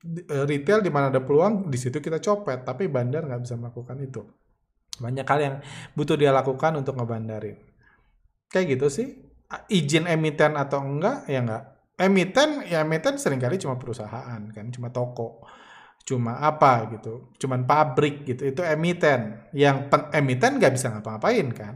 Eh, 0.04 0.44
retail 0.48 0.80
di 0.80 0.88
mana 0.88 1.12
ada 1.12 1.20
peluang, 1.20 1.68
di 1.68 1.76
situ 1.76 2.00
kita 2.00 2.24
copet. 2.24 2.64
Tapi 2.64 2.88
bandar 2.88 3.28
nggak 3.28 3.42
bisa 3.44 3.54
melakukan 3.60 3.96
itu. 4.00 4.24
Banyak 4.96 5.26
hal 5.28 5.40
yang 5.40 5.54
butuh 5.92 6.16
dia 6.16 6.32
lakukan 6.32 6.80
untuk 6.80 6.96
ngebandarin. 6.96 7.60
Kayak 8.48 8.80
gitu 8.80 8.86
sih. 8.88 9.08
Izin 9.68 10.08
emiten 10.08 10.56
atau 10.56 10.80
enggak, 10.80 11.28
ya 11.28 11.44
enggak. 11.44 11.64
Emiten, 11.94 12.64
ya 12.66 12.82
emiten 12.82 13.20
sering 13.20 13.38
kali 13.38 13.54
cuma 13.54 13.78
perusahaan 13.78 14.42
kan, 14.50 14.66
cuma 14.74 14.90
toko 14.90 15.46
cuma 16.04 16.36
apa 16.36 16.92
gitu, 16.92 17.32
cuman 17.40 17.64
pabrik 17.64 18.28
gitu, 18.28 18.44
itu 18.44 18.60
emiten. 18.60 19.48
Yang 19.56 19.88
emiten 20.12 20.60
nggak 20.60 20.72
bisa 20.76 20.92
ngapa-ngapain 20.92 21.48
kan. 21.56 21.74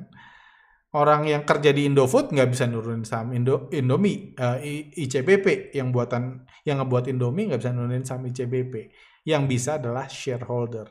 Orang 0.88 1.28
yang 1.28 1.44
kerja 1.44 1.68
di 1.72 1.84
Indofood 1.84 2.32
nggak 2.32 2.48
bisa 2.48 2.64
nurunin 2.64 3.04
saham 3.04 3.36
Indo, 3.36 3.68
Indomie, 3.72 4.32
uh, 4.40 4.56
ICBP 4.96 5.76
yang 5.76 5.92
buatan 5.92 6.48
yang 6.64 6.80
ngebuat 6.80 7.12
Indomie 7.12 7.52
nggak 7.52 7.60
bisa 7.60 7.72
nurunin 7.76 8.04
saham 8.08 8.24
ICBP. 8.28 8.92
Yang 9.28 9.42
bisa 9.48 9.70
adalah 9.76 10.08
shareholder. 10.08 10.88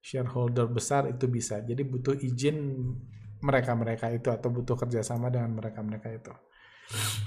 Shareholder 0.00 0.68
besar 0.68 1.12
itu 1.12 1.28
bisa. 1.28 1.60
Jadi 1.60 1.84
butuh 1.84 2.16
izin 2.16 2.56
mereka-mereka 3.44 4.08
itu 4.16 4.32
atau 4.32 4.48
butuh 4.48 4.76
kerjasama 4.80 5.28
dengan 5.28 5.60
mereka-mereka 5.60 6.08
itu. 6.08 6.32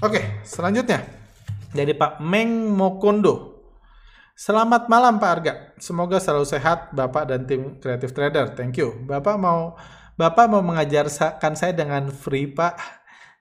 Oke, 0.01 0.41
selanjutnya 0.41 1.05
dari 1.69 1.93
Pak 1.93 2.21
Meng 2.21 2.73
Mokondo. 2.73 3.56
Selamat 4.38 4.86
malam 4.86 5.17
Pak 5.17 5.32
Arga. 5.34 5.54
Semoga 5.82 6.21
selalu 6.21 6.45
sehat 6.45 6.93
Bapak 6.93 7.26
dan 7.26 7.50
tim 7.50 7.82
Creative 7.82 8.13
Trader. 8.13 8.54
Thank 8.54 8.78
you. 8.78 8.93
Bapak 9.10 9.34
mau 9.34 9.73
Bapak 10.13 10.45
mau 10.45 10.62
mengajarkan 10.62 11.58
saya 11.58 11.73
dengan 11.73 12.13
free 12.13 12.45
Pak. 12.45 12.78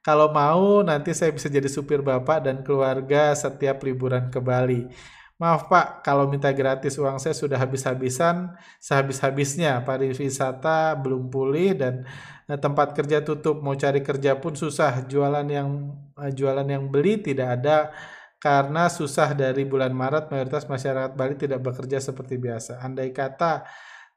Kalau 0.00 0.32
mau 0.32 0.80
nanti 0.80 1.12
saya 1.12 1.36
bisa 1.36 1.52
jadi 1.52 1.68
supir 1.68 2.00
Bapak 2.00 2.48
dan 2.48 2.64
keluarga 2.64 3.36
setiap 3.36 3.84
liburan 3.84 4.32
ke 4.32 4.40
Bali. 4.40 4.88
Maaf 5.36 5.68
Pak, 5.68 6.00
kalau 6.00 6.32
minta 6.32 6.48
gratis 6.56 6.96
uang 6.96 7.20
saya 7.20 7.36
sudah 7.36 7.60
habis-habisan, 7.60 8.56
sehabis-habisnya. 8.80 9.84
Pariwisata 9.84 10.96
belum 10.96 11.28
pulih 11.28 11.76
dan 11.76 12.08
eh, 12.48 12.56
tempat 12.56 12.96
kerja 12.96 13.20
tutup. 13.20 13.60
Mau 13.60 13.76
cari 13.76 14.00
kerja 14.00 14.40
pun 14.40 14.56
susah. 14.56 15.04
Jualan 15.04 15.44
yang 15.44 15.92
eh, 16.16 16.32
jualan 16.32 16.64
yang 16.64 16.88
beli 16.88 17.20
tidak 17.20 17.60
ada 17.60 17.92
karena 18.36 18.92
susah 18.92 19.32
dari 19.32 19.64
bulan 19.64 19.96
Maret 19.96 20.28
mayoritas 20.28 20.68
masyarakat 20.68 21.16
Bali 21.16 21.40
tidak 21.40 21.64
bekerja 21.64 21.98
seperti 21.98 22.36
biasa. 22.36 22.84
Andai 22.84 23.10
kata 23.10 23.64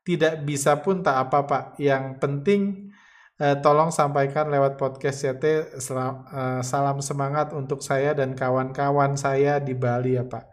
tidak 0.03 0.43
bisa 0.43 0.79
pun 0.83 0.99
tak 0.99 1.29
apa 1.29 1.47
Pak. 1.47 1.63
Yang 1.79 2.19
penting 2.19 2.61
eh, 3.39 3.55
tolong 3.63 3.95
sampaikan 3.95 4.51
lewat 4.51 4.75
podcast 4.75 5.23
CT 5.23 5.43
eh, 5.47 5.61
salam 6.61 6.99
semangat 6.99 7.55
untuk 7.55 7.79
saya 7.79 8.11
dan 8.11 8.35
kawan-kawan 8.35 9.15
saya 9.15 9.63
di 9.63 9.71
Bali 9.71 10.19
ya 10.19 10.27
Pak. 10.27 10.45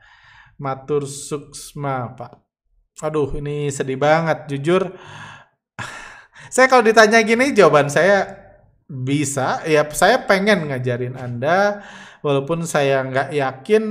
Matur 0.63 1.05
suksma 1.05 2.15
Pak. 2.15 2.33
Aduh 3.03 3.35
ini 3.37 3.69
sedih 3.69 3.99
banget 3.99 4.47
jujur. 4.47 4.95
saya 6.55 6.71
kalau 6.71 6.87
ditanya 6.87 7.19
gini 7.27 7.51
jawaban 7.51 7.91
saya 7.91 8.47
bisa 8.87 9.67
ya 9.67 9.83
saya 9.91 10.23
pengen 10.31 10.71
ngajarin 10.71 11.19
Anda 11.19 11.83
walaupun 12.21 12.65
saya 12.65 13.05
nggak 13.05 13.29
yakin 13.33 13.85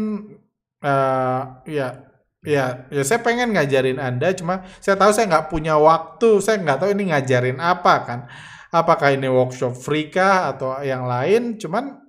uh, 0.85 1.41
ya 1.65 2.05
ya 2.45 2.85
ya 2.93 3.01
saya 3.01 3.25
pengen 3.25 3.57
ngajarin 3.57 3.97
anda 3.97 4.29
cuma 4.37 4.61
saya 4.77 4.93
tahu 4.95 5.11
saya 5.11 5.25
nggak 5.25 5.49
punya 5.49 5.75
waktu 5.81 6.39
saya 6.39 6.61
nggak 6.61 6.77
tahu 6.77 6.89
ini 6.93 7.03
ngajarin 7.11 7.57
apa 7.57 7.93
kan. 8.05 8.19
Apakah 8.69 9.15
ini 9.15 9.31
workshop 9.31 9.73
free 9.79 10.11
kah 10.11 10.51
atau 10.51 10.75
yang 10.83 11.07
lain 11.07 11.55
cuman 11.55 12.05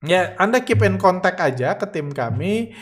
ya 0.00 0.32
anda 0.40 0.64
keep 0.64 0.80
in 0.80 0.96
contact 0.96 1.38
aja 1.38 1.76
ke 1.78 1.86
tim 1.90 2.10
kami. 2.10 2.74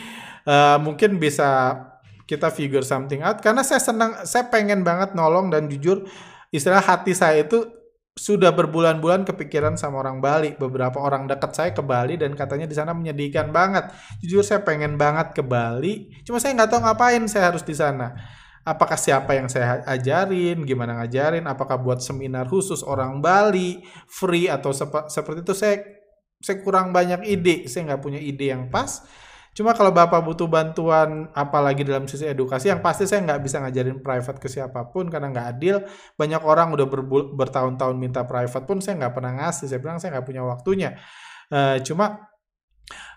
Uh, 0.43 0.75
mungkin 0.83 1.23
bisa 1.23 1.79
kita 2.27 2.51
figure 2.51 2.83
something 2.83 3.23
out 3.23 3.39
karena 3.39 3.63
saya 3.63 3.79
senang 3.79 4.23
saya 4.23 4.47
pengen 4.47 4.83
banget 4.83 5.15
nolong 5.15 5.51
dan 5.51 5.67
jujur 5.67 6.07
istilah 6.51 6.79
hati 6.79 7.11
saya 7.11 7.43
itu 7.43 7.82
sudah 8.13 8.53
berbulan-bulan 8.53 9.25
kepikiran 9.25 9.73
sama 9.73 10.05
orang 10.05 10.21
Bali. 10.21 10.53
Beberapa 10.53 11.01
orang 11.01 11.25
dekat 11.25 11.51
saya 11.57 11.69
ke 11.73 11.81
Bali 11.81 12.13
dan 12.13 12.37
katanya 12.37 12.69
di 12.69 12.75
sana 12.77 12.93
menyedihkan 12.93 13.49
banget. 13.49 13.89
Jujur 14.21 14.45
saya 14.45 14.61
pengen 14.61 15.01
banget 15.01 15.33
ke 15.33 15.41
Bali, 15.41 16.13
cuma 16.21 16.37
saya 16.37 16.53
nggak 16.53 16.69
tahu 16.69 16.81
ngapain 16.85 17.23
saya 17.25 17.49
harus 17.49 17.65
di 17.65 17.73
sana. 17.73 18.13
Apakah 18.63 18.95
siapa 18.95 19.35
yang 19.35 19.51
saya 19.51 19.83
ajarin, 19.83 20.63
gimana 20.63 21.03
ngajarin, 21.03 21.43
apakah 21.51 21.75
buat 21.75 21.99
seminar 21.99 22.47
khusus 22.47 22.79
orang 22.79 23.19
Bali, 23.19 23.83
free 24.07 24.47
atau 24.47 24.71
sep 24.71 25.11
seperti 25.11 25.43
itu 25.43 25.51
saya 25.57 25.83
saya 26.39 26.59
kurang 26.63 26.95
banyak 26.95 27.27
ide, 27.27 27.67
saya 27.67 27.91
nggak 27.91 28.01
punya 28.03 28.19
ide 28.21 28.55
yang 28.55 28.71
pas. 28.71 29.03
Cuma 29.53 29.77
kalau 29.77 29.93
Bapak 29.93 30.25
butuh 30.25 30.49
bantuan 30.49 31.29
apalagi 31.37 31.85
dalam 31.85 32.09
sisi 32.09 32.25
edukasi 32.25 32.73
yang 32.73 32.81
pasti 32.81 33.05
saya 33.05 33.21
nggak 33.21 33.41
bisa 33.45 33.61
ngajarin 33.61 34.01
private 34.01 34.41
ke 34.41 34.49
siapa 34.49 34.89
pun 34.89 35.13
karena 35.13 35.29
nggak 35.29 35.47
adil. 35.57 35.75
Banyak 36.17 36.41
orang 36.41 36.73
udah 36.73 36.89
bertahun-tahun 37.37 37.95
minta 37.95 38.25
private 38.25 38.65
pun 38.65 38.81
saya 38.81 38.97
nggak 38.97 39.13
pernah 39.13 39.31
ngasih. 39.45 39.69
Saya 39.69 39.79
bilang 39.79 40.01
saya 40.01 40.17
nggak 40.17 40.25
punya 40.25 40.41
waktunya. 40.41 40.97
Uh, 41.53 41.77
cuma 41.85 42.33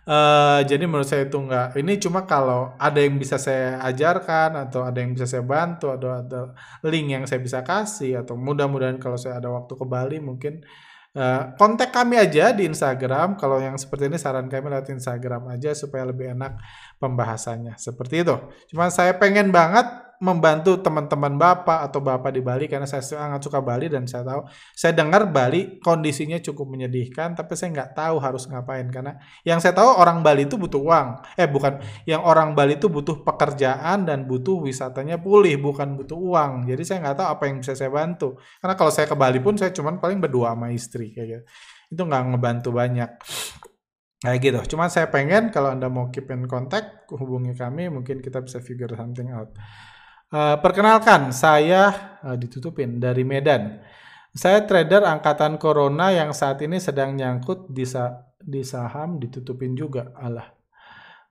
Uh, 0.07 0.62
jadi 0.62 0.87
menurut 0.87 1.03
saya 1.03 1.27
itu 1.27 1.35
nggak 1.35 1.83
ini 1.83 1.99
cuma 1.99 2.22
kalau 2.31 2.70
ada 2.79 3.03
yang 3.03 3.18
bisa 3.18 3.42
saya 3.42 3.83
ajarkan 3.83 4.55
atau 4.55 4.87
ada 4.87 5.03
yang 5.03 5.18
bisa 5.18 5.27
saya 5.27 5.42
bantu 5.42 5.90
atau 5.90 6.22
ada 6.22 6.55
link 6.87 7.11
yang 7.11 7.27
saya 7.27 7.42
bisa 7.42 7.66
kasih 7.66 8.22
atau 8.22 8.38
mudah-mudahan 8.38 9.03
kalau 9.03 9.18
saya 9.18 9.42
ada 9.42 9.51
waktu 9.51 9.75
ke 9.75 9.83
Bali 9.83 10.22
mungkin 10.22 10.62
Uh, 11.16 11.57
kontak 11.57 11.96
kami 11.96 12.20
aja 12.20 12.52
di 12.52 12.68
Instagram. 12.68 13.40
Kalau 13.40 13.57
yang 13.57 13.81
seperti 13.81 14.12
ini 14.12 14.20
saran 14.20 14.52
kami 14.52 14.68
lewat 14.68 14.92
Instagram 14.92 15.48
aja 15.48 15.72
supaya 15.72 16.05
lebih 16.05 16.37
enak 16.37 16.61
pembahasannya. 17.00 17.81
Seperti 17.81 18.20
itu. 18.20 18.37
Cuma 18.68 18.92
saya 18.92 19.16
pengen 19.16 19.48
banget 19.48 20.06
membantu 20.22 20.81
teman-teman 20.81 21.37
Bapak 21.37 21.88
atau 21.90 22.00
Bapak 22.00 22.33
di 22.33 22.40
Bali 22.40 22.66
karena 22.66 22.88
saya 22.88 23.05
sangat 23.05 23.44
suka 23.44 23.61
Bali 23.61 23.92
dan 23.92 24.09
saya 24.09 24.24
tahu 24.24 24.48
saya 24.72 24.92
dengar 24.96 25.29
Bali 25.29 25.76
kondisinya 25.79 26.40
cukup 26.40 26.72
menyedihkan 26.72 27.37
tapi 27.37 27.52
saya 27.52 27.72
nggak 27.72 27.90
tahu 27.92 28.16
harus 28.20 28.48
ngapain 28.48 28.88
karena 28.88 29.20
yang 29.44 29.61
saya 29.61 29.76
tahu 29.76 29.92
orang 29.96 30.24
Bali 30.24 30.48
itu 30.48 30.57
butuh 30.57 30.81
uang. 30.81 31.09
Eh 31.37 31.48
bukan 31.48 31.81
yang 32.09 32.24
orang 32.24 32.57
Bali 32.57 32.81
itu 32.81 32.88
butuh 32.88 33.20
pekerjaan 33.20 34.09
dan 34.09 34.24
butuh 34.24 34.61
wisatanya 34.64 35.20
pulih 35.20 35.61
bukan 35.61 35.96
butuh 35.96 36.16
uang. 36.16 36.64
Jadi 36.64 36.83
saya 36.83 36.98
nggak 37.05 37.16
tahu 37.20 37.29
apa 37.37 37.42
yang 37.48 37.57
bisa 37.61 37.72
saya 37.76 37.92
bantu. 37.92 38.40
Karena 38.61 38.74
kalau 38.74 38.92
saya 38.92 39.07
ke 39.09 39.16
Bali 39.16 39.38
pun 39.40 39.55
saya 39.61 39.70
cuman 39.72 40.00
paling 40.00 40.18
berdua 40.20 40.57
sama 40.57 40.72
istri 40.72 41.12
kayak 41.12 41.29
gitu. 41.29 41.42
Itu 41.92 42.02
nggak 42.09 42.22
ngebantu 42.33 42.70
banyak. 42.72 43.11
Kayak 44.16 44.38
gitu. 44.40 44.61
Cuma 44.74 44.88
saya 44.88 45.12
pengen 45.12 45.52
kalau 45.52 45.70
Anda 45.70 45.92
mau 45.92 46.09
keep 46.09 46.33
in 46.33 46.48
contact, 46.48 47.05
hubungi 47.12 47.52
kami, 47.52 47.92
mungkin 47.92 48.24
kita 48.24 48.40
bisa 48.40 48.64
figure 48.64 48.90
something 48.96 49.29
out. 49.29 49.52
Uh, 50.27 50.59
perkenalkan, 50.59 51.31
saya 51.31 52.19
uh, 52.27 52.35
ditutupin 52.35 52.99
dari 52.99 53.23
Medan. 53.23 53.79
Saya 54.35 54.67
trader 54.67 55.07
angkatan 55.07 55.57
Corona 55.57 56.11
yang 56.11 56.35
saat 56.35 56.59
ini 56.67 56.83
sedang 56.83 57.15
nyangkut 57.15 57.71
di, 57.71 57.87
sa 57.87 58.27
di 58.43 58.67
saham 58.67 59.23
ditutupin 59.23 59.79
juga. 59.79 60.11
Allah. 60.19 60.51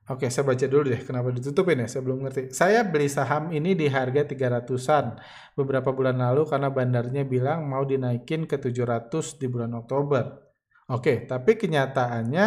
Oke, 0.06 0.30
saya 0.30 0.46
baca 0.46 0.66
dulu 0.70 0.94
deh 0.94 1.02
kenapa 1.02 1.34
ditutupin 1.34 1.82
ya, 1.82 1.88
saya 1.90 2.06
belum 2.06 2.30
ngerti. 2.30 2.54
Saya 2.54 2.86
beli 2.86 3.10
saham 3.10 3.50
ini 3.50 3.74
di 3.74 3.90
harga 3.90 4.22
300-an 4.22 5.18
beberapa 5.58 5.90
bulan 5.92 6.22
lalu 6.22 6.46
karena 6.46 6.70
bandarnya 6.70 7.26
bilang 7.26 7.66
mau 7.66 7.82
dinaikin 7.82 8.46
ke 8.46 8.62
700 8.62 9.10
di 9.42 9.50
bulan 9.50 9.74
Oktober. 9.74 10.46
Oke, 10.94 11.26
tapi 11.26 11.58
kenyataannya 11.58 12.46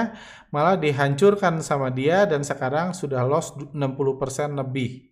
malah 0.55 0.79
dihancurkan 0.79 1.59
sama 1.59 1.91
dia 1.91 2.23
dan 2.31 2.47
sekarang 2.47 2.95
sudah 2.95 3.27
loss 3.27 3.51
60% 3.75 3.75
lebih. 4.55 5.11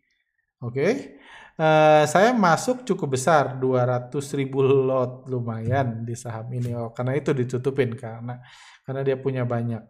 Oke, 0.63 1.16
uh, 1.57 2.05
saya 2.05 2.31
masuk 2.37 2.85
cukup 2.85 3.17
besar 3.17 3.57
200 3.57 4.13
ribu 4.39 4.63
lot 4.63 5.25
lumayan 5.29 6.05
di 6.05 6.13
saham 6.17 6.49
ini. 6.53 6.77
Oh, 6.77 6.93
karena 6.93 7.17
itu 7.17 7.33
ditutupin 7.33 7.97
karena 7.97 8.41
karena 8.85 9.01
dia 9.03 9.17
punya 9.19 9.43
banyak. 9.43 9.83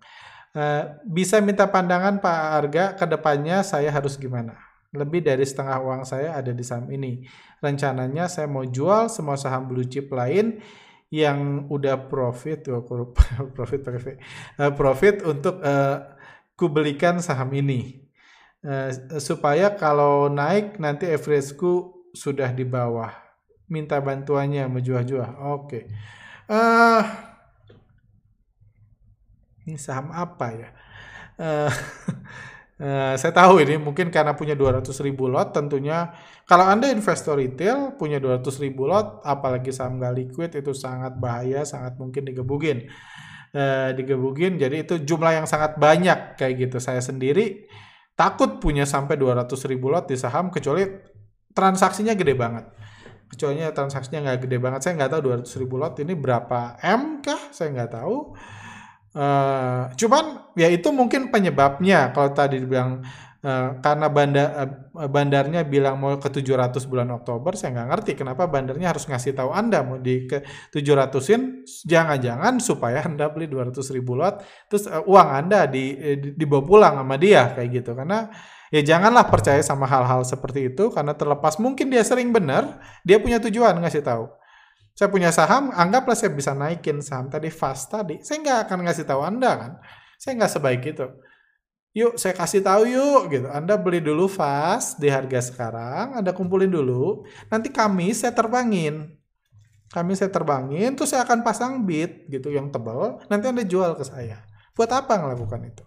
Uh, 0.57 0.97
bisa 1.05 1.37
minta 1.45 1.69
pandangan 1.69 2.17
Pak 2.17 2.41
Arga 2.57 2.85
ke 2.97 3.05
depannya 3.05 3.61
saya 3.61 3.93
harus 3.93 4.17
gimana? 4.17 4.57
Lebih 4.95 5.21
dari 5.21 5.45
setengah 5.45 5.77
uang 5.83 6.03
saya 6.09 6.39
ada 6.39 6.55
di 6.55 6.65
saham 6.65 6.89
ini. 6.89 7.27
Rencananya 7.61 8.31
saya 8.31 8.49
mau 8.49 8.65
jual 8.65 9.13
semua 9.13 9.37
saham 9.37 9.69
blue 9.69 9.85
chip 9.85 10.09
lain 10.09 10.63
yang 11.13 11.69
udah 11.69 12.09
profit, 12.09 12.67
oh, 12.73 12.83
profit 13.57 13.81
profit, 13.85 14.17
uh, 14.59 14.73
profit 14.73 15.23
untuk 15.23 15.61
uh, 15.61 16.17
kubelikan 16.57 17.21
saham 17.21 17.53
ini 17.53 18.06
uh, 18.65 19.21
supaya 19.21 19.75
kalau 19.77 20.33
naik 20.33 20.81
nanti 20.81 21.11
average-ku 21.11 22.07
sudah 22.17 22.49
di 22.57 22.65
bawah. 22.65 23.13
Minta 23.69 23.99
bantuannya 23.99 24.65
menjual-jual. 24.71 25.43
Oke. 25.53 25.61
Okay. 25.67 25.83
Uh, 26.47 27.03
ini 29.67 29.77
saham 29.77 30.15
apa 30.15 30.47
ya? 30.55 30.69
Uh, 31.37 31.73
Uh, 32.77 33.17
saya 33.21 33.33
tahu 33.33 33.65
ini 33.65 33.81
mungkin 33.81 34.13
karena 34.13 34.37
punya 34.37 34.53
200 34.53 34.85
ribu 35.01 35.33
lot 35.33 35.49
tentunya 35.49 36.13
kalau 36.45 36.69
Anda 36.69 36.93
investor 36.93 37.41
retail 37.41 37.97
punya 37.97 38.21
200 38.21 38.45
ribu 38.61 38.85
lot 38.85 39.25
apalagi 39.25 39.73
saham 39.73 39.97
gak 39.97 40.13
liquid 40.13 40.53
itu 40.53 40.77
sangat 40.77 41.17
bahaya 41.17 41.65
sangat 41.65 41.97
mungkin 41.97 42.29
digebugin 42.29 42.85
uh, 43.57 43.97
digebugin 43.97 44.61
jadi 44.61 44.85
itu 44.85 45.01
jumlah 45.09 45.41
yang 45.41 45.49
sangat 45.49 45.81
banyak 45.81 46.37
kayak 46.37 46.69
gitu 46.69 46.77
saya 46.77 47.01
sendiri 47.01 47.65
takut 48.17 48.59
punya 48.59 48.89
sampai 48.89 49.21
200 49.21 49.47
ribu 49.69 49.93
lot 49.93 50.09
di 50.09 50.17
saham 50.17 50.49
kecuali 50.49 50.89
transaksinya 51.53 52.17
gede 52.17 52.35
banget. 52.35 52.65
Kecuali 53.29 53.61
transaksinya 53.71 54.25
nggak 54.25 54.39
gede 54.49 54.57
banget. 54.59 54.81
Saya 54.83 54.93
nggak 54.97 55.11
tahu 55.13 55.21
200 55.45 55.61
ribu 55.63 55.75
lot 55.77 55.95
ini 56.01 56.17
berapa 56.17 56.81
M 56.81 57.21
kah? 57.21 57.53
Saya 57.53 57.77
nggak 57.77 57.93
tahu. 57.93 58.17
Uh, 59.17 59.89
cuman 59.97 60.53
ya 60.57 60.69
itu 60.73 60.89
mungkin 60.91 61.29
penyebabnya. 61.29 62.17
Kalau 62.17 62.33
tadi 62.33 62.61
dibilang 62.61 63.05
uh, 63.47 63.79
karena 63.79 64.11
bandar 64.11 64.49
uh, 64.59 65.07
bandarnya 65.07 65.63
bilang 65.63 66.03
mau 66.03 66.19
ke 66.19 66.27
700 66.27 66.83
bulan 66.91 67.07
Oktober 67.15 67.55
saya 67.55 67.79
nggak 67.79 67.89
ngerti 67.95 68.13
kenapa 68.19 68.51
bandarnya 68.51 68.91
harus 68.91 69.07
ngasih 69.07 69.39
tahu 69.39 69.55
Anda 69.55 69.87
mau 69.87 70.03
di 70.03 70.27
ke 70.27 70.43
700-in 70.75 71.63
jangan-jangan 71.87 72.59
supaya 72.59 73.07
Anda 73.07 73.31
beli 73.31 73.47
200 73.47 73.79
ribu 73.95 74.19
lot 74.19 74.43
terus 74.67 74.91
uh, 74.91 75.07
uang 75.07 75.29
Anda 75.47 75.71
di, 75.71 75.95
di 76.19 76.29
dibawa 76.35 76.63
pulang 76.67 76.95
sama 76.99 77.15
dia 77.15 77.55
kayak 77.55 77.71
gitu 77.71 77.95
karena 77.95 78.27
ya 78.75 78.83
janganlah 78.83 79.31
percaya 79.31 79.63
sama 79.63 79.87
hal-hal 79.87 80.27
seperti 80.27 80.75
itu 80.75 80.91
karena 80.91 81.15
terlepas 81.15 81.63
mungkin 81.63 81.87
dia 81.87 82.03
sering 82.03 82.35
benar 82.35 82.83
dia 83.07 83.23
punya 83.23 83.39
tujuan 83.39 83.79
ngasih 83.79 84.03
tahu 84.03 84.27
saya 84.97 85.13
punya 85.13 85.29
saham, 85.29 85.69
anggaplah 85.77 86.17
saya 86.17 86.33
bisa 86.33 86.57
naikin 86.57 87.05
saham 87.05 87.29
tadi 87.29 87.53
fast 87.53 87.93
tadi. 87.93 88.17
Saya 88.25 88.41
nggak 88.41 88.59
akan 88.65 88.79
ngasih 88.89 89.05
tahu 89.05 89.21
Anda 89.21 89.51
kan. 89.53 89.73
Saya 90.17 90.41
nggak 90.41 90.53
sebaik 90.57 90.83
itu. 90.89 91.07
Yuk, 91.97 92.21
saya 92.21 92.37
kasih 92.37 92.61
tahu 92.61 92.85
yuk 92.93 93.33
gitu. 93.33 93.49
Anda 93.49 93.81
beli 93.81 94.05
dulu 94.05 94.29
fast 94.29 95.01
di 95.01 95.09
harga 95.09 95.41
sekarang, 95.41 96.21
Anda 96.21 96.37
kumpulin 96.37 96.69
dulu. 96.69 97.25
Nanti 97.49 97.73
kami 97.73 98.13
saya 98.13 98.37
terbangin. 98.37 99.17
Kami 99.89 100.13
saya 100.13 100.29
terbangin, 100.29 100.93
terus 100.93 101.17
saya 101.17 101.25
akan 101.25 101.41
pasang 101.41 101.89
bid 101.89 102.29
gitu 102.29 102.53
yang 102.53 102.69
tebal. 102.69 103.25
Nanti 103.33 103.49
Anda 103.49 103.65
jual 103.65 103.97
ke 103.97 104.05
saya. 104.05 104.45
Buat 104.77 104.93
apa 104.93 105.17
ngelakukan 105.17 105.73
itu? 105.73 105.85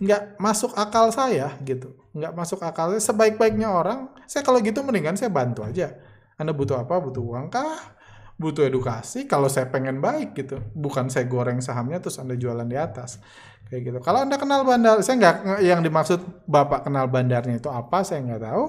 Nggak 0.00 0.40
masuk 0.40 0.72
akal 0.80 1.12
saya 1.12 1.52
gitu. 1.60 1.92
Nggak 2.16 2.32
masuk 2.32 2.64
akal. 2.64 2.96
Sebaik-baiknya 2.96 3.68
orang, 3.68 4.08
saya 4.24 4.40
kalau 4.40 4.64
gitu 4.64 4.80
mendingan 4.80 5.20
saya 5.20 5.28
bantu 5.28 5.60
aja 5.60 5.92
anda 6.38 6.54
butuh 6.54 6.78
apa? 6.78 7.02
Butuh 7.02 7.18
uang 7.18 7.50
kah? 7.50 7.97
Butuh 8.38 8.70
edukasi? 8.70 9.26
Kalau 9.26 9.50
saya 9.50 9.66
pengen 9.66 9.98
baik 9.98 10.38
gitu. 10.38 10.62
Bukan 10.72 11.10
saya 11.10 11.26
goreng 11.26 11.58
sahamnya 11.58 11.98
terus 11.98 12.22
Anda 12.22 12.38
jualan 12.38 12.64
di 12.64 12.78
atas. 12.78 13.18
Kayak 13.66 13.82
gitu. 13.82 13.98
Kalau 14.00 14.22
Anda 14.22 14.38
kenal 14.38 14.62
bandar, 14.62 15.02
saya 15.02 15.18
nggak 15.18 15.36
yang 15.66 15.82
dimaksud 15.82 16.46
Bapak 16.46 16.86
kenal 16.86 17.10
bandarnya 17.10 17.58
itu 17.58 17.68
apa, 17.68 18.06
saya 18.06 18.22
nggak 18.22 18.42
tahu. 18.46 18.64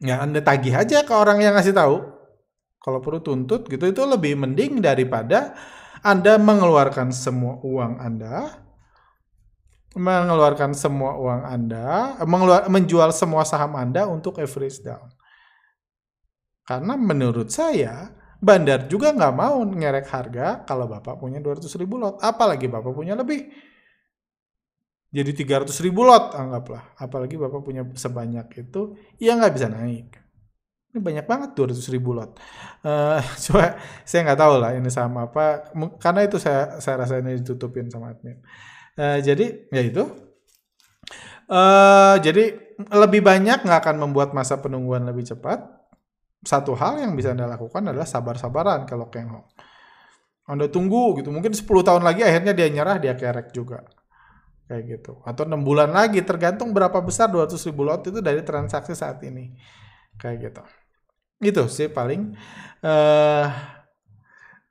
Ya 0.00 0.24
Anda 0.24 0.40
tagih 0.40 0.72
aja 0.72 1.04
ke 1.04 1.12
orang 1.12 1.44
yang 1.44 1.52
ngasih 1.52 1.76
tahu. 1.76 2.00
Kalau 2.80 2.98
perlu 3.04 3.20
tuntut 3.20 3.68
gitu 3.68 3.84
itu 3.84 4.02
lebih 4.08 4.40
mending 4.40 4.80
daripada 4.80 5.52
Anda 6.00 6.40
mengeluarkan 6.40 7.12
semua 7.12 7.60
uang 7.60 8.00
Anda 8.00 8.56
mengeluarkan 9.96 10.70
semua 10.70 11.18
uang 11.18 11.42
Anda, 11.42 12.14
mengeluar, 12.22 12.70
menjual 12.70 13.10
semua 13.10 13.42
saham 13.42 13.74
Anda 13.74 14.06
untuk 14.06 14.38
average 14.38 14.86
down. 14.86 15.10
Karena 16.62 16.94
menurut 16.94 17.50
saya, 17.50 18.14
bandar 18.40 18.88
juga 18.88 19.12
nggak 19.12 19.34
mau 19.36 19.60
ngerek 19.62 20.06
harga 20.08 20.64
kalau 20.64 20.88
Bapak 20.88 21.20
punya 21.20 21.38
200 21.38 21.68
ribu 21.76 22.00
lot. 22.00 22.16
Apalagi 22.24 22.66
Bapak 22.66 22.90
punya 22.96 23.12
lebih. 23.12 23.52
Jadi 25.12 25.30
300 25.36 25.68
ribu 25.84 26.08
lot 26.08 26.32
anggaplah. 26.32 26.96
Apalagi 26.96 27.36
Bapak 27.36 27.60
punya 27.60 27.84
sebanyak 27.84 28.48
itu, 28.56 28.96
ya 29.20 29.36
nggak 29.36 29.52
bisa 29.54 29.68
naik. 29.68 30.16
Ini 30.90 30.98
banyak 30.98 31.26
banget 31.28 31.50
200 31.54 31.94
ribu 31.94 32.16
lot. 32.16 32.34
Uh, 32.82 33.20
coba 33.46 33.78
saya 34.02 34.20
nggak 34.26 34.40
tahu 34.40 34.54
lah 34.58 34.70
ini 34.74 34.90
sama 34.90 35.28
apa. 35.28 35.70
Karena 36.00 36.24
itu 36.24 36.40
saya 36.40 36.80
saya 36.80 37.04
rasa 37.04 37.20
ini 37.20 37.38
ditutupin 37.38 37.92
sama 37.92 38.16
admin. 38.16 38.40
Uh, 38.96 39.20
jadi 39.20 39.68
ya 39.68 39.82
itu. 39.84 40.02
Uh, 41.50 42.14
jadi 42.22 42.56
lebih 42.78 43.26
banyak 43.26 43.66
nggak 43.66 43.80
akan 43.82 43.96
membuat 43.98 44.30
masa 44.30 44.62
penungguan 44.62 45.02
lebih 45.02 45.26
cepat 45.26 45.79
satu 46.40 46.72
hal 46.72 47.04
yang 47.04 47.12
bisa 47.12 47.36
Anda 47.36 47.44
lakukan 47.44 47.84
adalah 47.84 48.08
sabar-sabaran 48.08 48.88
kalau 48.88 49.12
Keng 49.12 49.28
Hong. 49.28 49.46
Anda 50.48 50.66
tunggu 50.66 51.20
gitu, 51.20 51.30
mungkin 51.30 51.54
10 51.54 51.62
tahun 51.62 52.02
lagi 52.02 52.26
akhirnya 52.26 52.56
dia 52.56 52.66
nyerah, 52.72 52.96
dia 52.98 53.14
kerek 53.14 53.54
juga. 53.54 53.86
Kayak 54.66 54.82
gitu. 54.98 55.12
Atau 55.22 55.46
6 55.46 55.62
bulan 55.62 55.94
lagi, 55.94 56.24
tergantung 56.26 56.74
berapa 56.74 56.96
besar 57.04 57.30
200 57.30 57.54
ribu 57.70 57.86
lot 57.86 58.02
itu 58.02 58.18
dari 58.18 58.42
transaksi 58.42 58.96
saat 58.96 59.22
ini. 59.22 59.54
Kayak 60.18 60.36
gitu. 60.50 60.62
Itu 61.44 61.62
sih 61.70 61.86
paling. 61.86 62.34
Uh, 62.82 63.46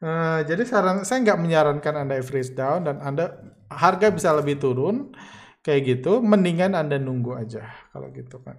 uh, 0.04 0.40
jadi 0.44 0.62
saran 0.68 1.06
saya 1.08 1.24
nggak 1.24 1.40
menyarankan 1.40 1.96
Anda 1.96 2.20
freeze 2.26 2.52
down 2.52 2.90
dan 2.90 3.00
Anda 3.00 3.40
harga 3.70 4.12
bisa 4.12 4.36
lebih 4.36 4.60
turun 4.60 5.16
kayak 5.64 5.82
gitu, 5.86 6.20
mendingan 6.20 6.76
Anda 6.76 6.98
nunggu 7.00 7.40
aja 7.40 7.64
kalau 7.94 8.10
gitu 8.12 8.42
kan 8.42 8.58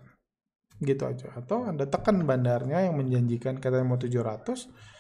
gitu 0.80 1.04
aja. 1.06 1.36
Atau 1.36 1.68
anda 1.68 1.84
tekan 1.86 2.20
bandarnya 2.24 2.88
yang 2.88 2.96
menjanjikan 2.96 3.60
katanya 3.60 3.86
mau 3.86 4.00
700 4.00 4.90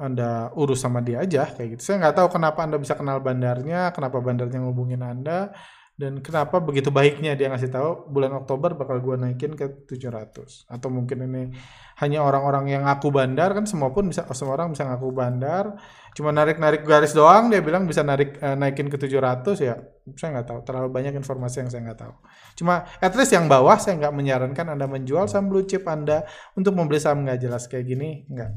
anda 0.00 0.48
urus 0.56 0.80
sama 0.80 1.04
dia 1.04 1.20
aja 1.20 1.44
kayak 1.44 1.76
gitu. 1.76 1.82
Saya 1.92 2.08
nggak 2.08 2.16
tahu 2.16 2.28
kenapa 2.40 2.64
anda 2.64 2.80
bisa 2.80 2.96
kenal 2.96 3.20
bandarnya 3.20 3.92
kenapa 3.92 4.16
bandarnya 4.18 4.58
ngubungin 4.64 5.04
anda 5.04 5.52
dan 6.00 6.24
kenapa 6.24 6.64
begitu 6.64 6.88
baiknya 6.88 7.36
dia 7.36 7.52
ngasih 7.52 7.68
tahu 7.68 8.08
bulan 8.08 8.32
Oktober 8.32 8.72
bakal 8.72 9.04
gue 9.04 9.20
naikin 9.20 9.52
ke 9.52 9.84
700 9.84 10.64
atau 10.64 10.88
mungkin 10.88 11.28
ini 11.28 11.52
hanya 12.00 12.24
orang-orang 12.24 12.72
yang 12.72 12.88
ngaku 12.88 13.12
bandar 13.12 13.52
kan 13.52 13.68
semua 13.68 13.92
pun 13.92 14.08
bisa 14.08 14.24
semua 14.32 14.56
orang 14.56 14.72
bisa 14.72 14.88
ngaku 14.88 15.12
bandar. 15.12 15.76
Cuma 16.16 16.32
narik-narik 16.32 16.88
garis 16.88 17.12
doang 17.12 17.52
dia 17.52 17.60
bilang 17.60 17.84
bisa 17.84 18.00
narik 18.00 18.40
uh, 18.40 18.56
naikin 18.56 18.88
ke 18.88 18.96
700 18.96 19.44
ya 19.60 19.76
saya 20.16 20.40
nggak 20.40 20.48
tahu. 20.48 20.58
Terlalu 20.64 20.88
banyak 20.88 21.12
informasi 21.20 21.56
yang 21.60 21.68
saya 21.68 21.92
nggak 21.92 22.00
tahu. 22.00 22.14
Cuma 22.56 22.88
at 22.96 23.12
least 23.12 23.36
yang 23.36 23.44
bawah 23.44 23.76
saya 23.76 24.00
nggak 24.00 24.14
menyarankan 24.16 24.66
anda 24.72 24.88
menjual 24.88 25.28
saham 25.28 25.52
blue 25.52 25.68
chip 25.68 25.84
anda 25.84 26.24
untuk 26.56 26.72
membeli 26.72 26.96
saham 26.96 27.28
nggak 27.28 27.44
jelas 27.44 27.68
kayak 27.68 27.84
gini 27.84 28.24
nggak. 28.24 28.48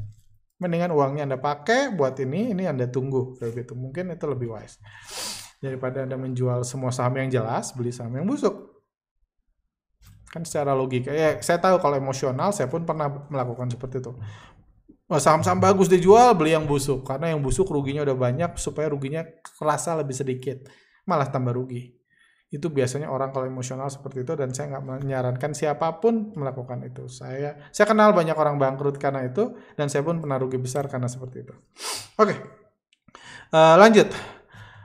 Mendingan 0.64 0.96
uangnya 0.96 1.28
anda 1.28 1.36
pakai 1.36 1.92
buat 1.92 2.16
ini 2.24 2.56
ini 2.56 2.64
anda 2.64 2.88
tunggu 2.88 3.36
kayak 3.36 3.68
gitu. 3.68 3.76
Mungkin 3.76 4.16
itu 4.16 4.24
lebih 4.24 4.48
wise 4.56 4.80
daripada 5.64 6.04
Anda 6.04 6.20
menjual 6.20 6.60
semua 6.68 6.92
saham 6.92 7.16
yang 7.16 7.32
jelas, 7.32 7.72
beli 7.72 7.88
saham 7.88 8.12
yang 8.12 8.28
busuk. 8.28 8.52
Kan 10.28 10.44
secara 10.44 10.76
logika, 10.76 11.08
ya 11.14 11.40
saya 11.40 11.56
tahu 11.56 11.80
kalau 11.80 11.96
emosional 11.96 12.52
saya 12.52 12.68
pun 12.68 12.84
pernah 12.84 13.08
melakukan 13.32 13.72
seperti 13.72 14.04
itu. 14.04 14.12
saham-saham 15.04 15.60
bagus 15.60 15.86
dijual, 15.86 16.34
beli 16.34 16.56
yang 16.56 16.66
busuk. 16.66 17.06
Karena 17.06 17.30
yang 17.30 17.40
busuk 17.40 17.70
ruginya 17.70 18.02
udah 18.02 18.16
banyak, 18.18 18.56
supaya 18.58 18.90
ruginya 18.90 19.22
kerasa 19.56 19.94
lebih 19.94 20.16
sedikit. 20.16 20.66
Malah 21.06 21.30
tambah 21.30 21.54
rugi. 21.54 21.94
Itu 22.54 22.70
biasanya 22.70 23.10
orang 23.10 23.34
kalau 23.34 23.50
emosional 23.50 23.90
seperti 23.90 24.22
itu 24.22 24.38
dan 24.38 24.54
saya 24.54 24.74
nggak 24.74 24.84
menyarankan 24.86 25.52
siapa 25.58 25.98
pun 25.98 26.30
melakukan 26.38 26.86
itu. 26.86 27.10
Saya 27.10 27.58
saya 27.74 27.86
kenal 27.90 28.14
banyak 28.14 28.34
orang 28.38 28.62
bangkrut 28.62 28.94
karena 28.94 29.26
itu 29.26 29.58
dan 29.74 29.90
saya 29.90 30.06
pun 30.06 30.22
pernah 30.22 30.38
rugi 30.38 30.62
besar 30.62 30.86
karena 30.86 31.10
seperti 31.10 31.42
itu. 31.42 31.54
Oke, 32.14 32.34
uh, 33.50 33.74
lanjut. 33.74 34.33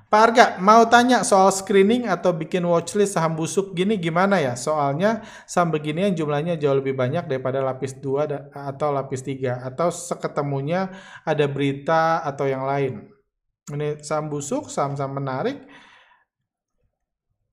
Pak 0.10 0.22
Arga, 0.26 0.46
mau 0.58 0.82
tanya 0.90 1.22
soal 1.22 1.54
screening 1.54 2.10
atau 2.10 2.34
bikin 2.34 2.66
watchlist 2.66 3.14
saham 3.14 3.38
busuk 3.38 3.78
gini 3.78 3.94
gimana 3.94 4.42
ya? 4.42 4.58
Soalnya 4.58 5.22
saham 5.46 5.70
beginian 5.70 6.18
jumlahnya 6.18 6.58
jauh 6.58 6.82
lebih 6.82 6.98
banyak 6.98 7.30
daripada 7.30 7.62
lapis 7.62 7.94
2 8.02 8.50
atau 8.50 8.90
lapis 8.90 9.22
3 9.22 9.70
atau 9.70 9.94
seketemunya 9.94 10.90
ada 11.22 11.46
berita 11.46 12.26
atau 12.26 12.50
yang 12.50 12.66
lain. 12.66 13.06
Ini 13.70 14.02
saham 14.02 14.34
busuk, 14.34 14.74
saham-saham 14.74 15.14
menarik. 15.14 15.62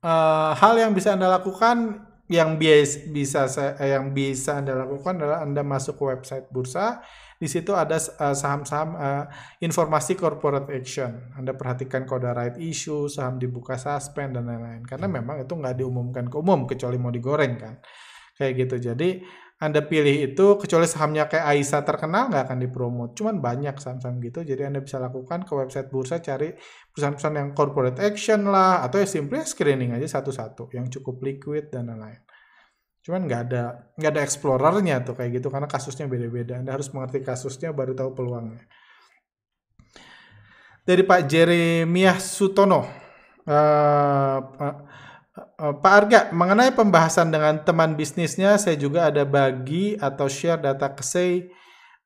Uh, 0.01 0.57
hal 0.57 0.81
yang 0.81 0.97
bisa 0.97 1.13
Anda 1.13 1.29
lakukan 1.37 2.06
yang 2.27 2.59
bias, 2.59 3.07
bisa 3.11 3.47
yang 3.79 4.11
bisa 4.11 4.59
Anda 4.59 4.83
lakukan 4.83 5.23
adalah 5.23 5.47
Anda 5.47 5.63
masuk 5.63 5.99
ke 5.99 6.05
website 6.11 6.47
bursa 6.51 7.05
di 7.37 7.49
situ 7.53 7.77
ada 7.77 8.01
eh, 8.01 8.33
saham-saham 8.37 8.97
uh, 8.97 9.25
informasi 9.61 10.17
corporate 10.17 10.73
action. 10.73 11.37
Anda 11.37 11.53
perhatikan 11.53 12.09
kode 12.09 12.33
right 12.33 12.57
issue, 12.57 13.13
saham 13.13 13.37
dibuka 13.37 13.77
suspend 13.77 14.41
dan 14.41 14.49
lain-lain. 14.49 14.81
Karena 14.89 15.05
memang 15.05 15.45
itu 15.45 15.53
nggak 15.53 15.77
diumumkan 15.77 16.33
ke 16.33 16.37
umum 16.41 16.65
kecuali 16.65 16.97
mau 16.97 17.13
digoreng 17.13 17.55
kan. 17.61 17.75
Kayak 18.41 18.53
gitu. 18.65 18.77
Jadi 18.93 19.21
anda 19.57 19.81
pilih 19.81 20.13
itu 20.29 20.61
kecuali 20.61 20.85
sahamnya 20.85 21.33
kayak 21.33 21.49
Aisyah 21.49 21.81
terkenal 21.81 22.29
nggak 22.29 22.45
akan 22.45 22.59
dipromot. 22.61 23.17
Cuman 23.17 23.41
banyak 23.41 23.81
saham-saham 23.81 24.21
gitu. 24.21 24.45
Jadi 24.45 24.69
Anda 24.69 24.85
bisa 24.85 25.01
lakukan 25.01 25.49
ke 25.49 25.53
website 25.57 25.89
bursa 25.89 26.21
cari 26.21 26.53
perusahaan-perusahaan 26.93 27.41
yang 27.41 27.51
corporate 27.57 27.97
action 28.05 28.53
lah 28.53 28.85
atau 28.85 29.01
ya 29.01 29.09
simply 29.09 29.41
screening 29.49 29.97
aja 29.97 30.21
satu-satu 30.21 30.77
yang 30.77 30.93
cukup 30.93 31.25
liquid 31.25 31.73
dan 31.73 31.89
lain-lain. 31.89 32.21
Cuman 33.01 33.25
nggak 33.25 33.41
ada 33.49 33.63
nggak 33.97 34.11
ada 34.13 34.23
explorernya 34.29 35.01
tuh 35.09 35.17
kayak 35.17 35.41
gitu 35.41 35.49
karena 35.49 35.69
kasusnya 35.73 36.05
beda-beda. 36.05 36.61
Anda 36.61 36.77
harus 36.77 36.93
mengerti 36.93 37.25
kasusnya 37.25 37.73
baru 37.73 37.97
tahu 37.97 38.13
peluangnya. 38.13 38.61
Dari 40.85 41.01
Pak 41.01 41.21
Jeremiah 41.33 42.21
Sutono. 42.21 43.09
Uh, 43.47 43.55
uh, 43.57 44.43
uh, 44.59 44.77
Pak 45.57 45.93
Arga, 46.05 46.21
mengenai 46.37 46.77
pembahasan 46.77 47.33
dengan 47.33 47.65
teman 47.65 47.97
bisnisnya, 47.97 48.61
saya 48.61 48.77
juga 48.77 49.09
ada 49.09 49.25
bagi 49.25 49.97
atau 49.97 50.29
share 50.29 50.61
data 50.61 50.93
kesei 50.93 51.49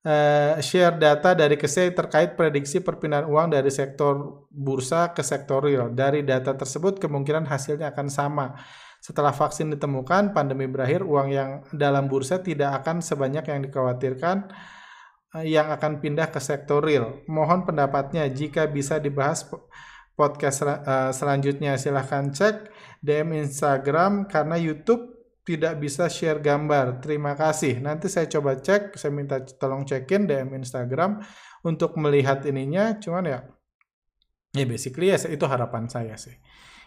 uh, 0.07 0.55
share 0.63 0.97
data 0.97 1.35
dari 1.35 1.59
kesei 1.59 1.91
terkait 1.91 2.39
prediksi 2.39 2.79
perpindahan 2.79 3.27
uang 3.27 3.51
dari 3.53 3.69
sektor 3.75 4.47
bursa 4.49 5.13
ke 5.13 5.27
sektor 5.27 5.67
real. 5.67 5.91
Dari 5.91 6.23
data 6.23 6.55
tersebut 6.55 7.03
kemungkinan 7.03 7.51
hasilnya 7.51 7.91
akan 7.91 8.07
sama 8.07 8.55
setelah 9.01 9.33
vaksin 9.33 9.73
ditemukan, 9.73 10.37
pandemi 10.37 10.69
berakhir, 10.69 11.01
uang 11.03 11.29
yang 11.33 11.51
dalam 11.73 12.05
bursa 12.07 12.39
tidak 12.45 12.85
akan 12.85 13.01
sebanyak 13.01 13.49
yang 13.49 13.61
dikhawatirkan 13.65 14.53
eh, 15.41 15.47
yang 15.57 15.73
akan 15.73 16.05
pindah 16.05 16.29
ke 16.29 16.39
sektor 16.39 16.85
real. 16.85 17.25
Mohon 17.25 17.65
pendapatnya 17.65 18.29
jika 18.29 18.69
bisa 18.69 19.01
dibahas 19.01 19.49
podcast 20.15 20.61
uh, 20.69 21.09
selanjutnya 21.17 21.81
silahkan 21.81 22.29
cek 22.29 22.69
DM 23.01 23.37
Instagram 23.45 24.29
karena 24.29 24.61
YouTube 24.61 25.17
tidak 25.45 25.81
bisa 25.81 26.07
share 26.07 26.39
gambar. 26.39 27.01
Terima 27.01 27.33
kasih. 27.35 27.81
Nanti 27.81 28.07
saya 28.13 28.29
coba 28.29 28.61
cek, 28.61 28.95
saya 28.95 29.11
minta 29.11 29.41
tolong 29.41 29.89
cekin 29.89 30.29
DM 30.29 30.53
Instagram 30.61 31.25
untuk 31.65 31.97
melihat 31.97 32.45
ininya. 32.45 33.01
Cuman 33.01 33.25
ya, 33.27 33.41
ya 34.55 34.65
basically 34.67 35.11
ya 35.11 35.19
itu 35.31 35.45
harapan 35.47 35.87
saya 35.87 36.15
sih 36.19 36.35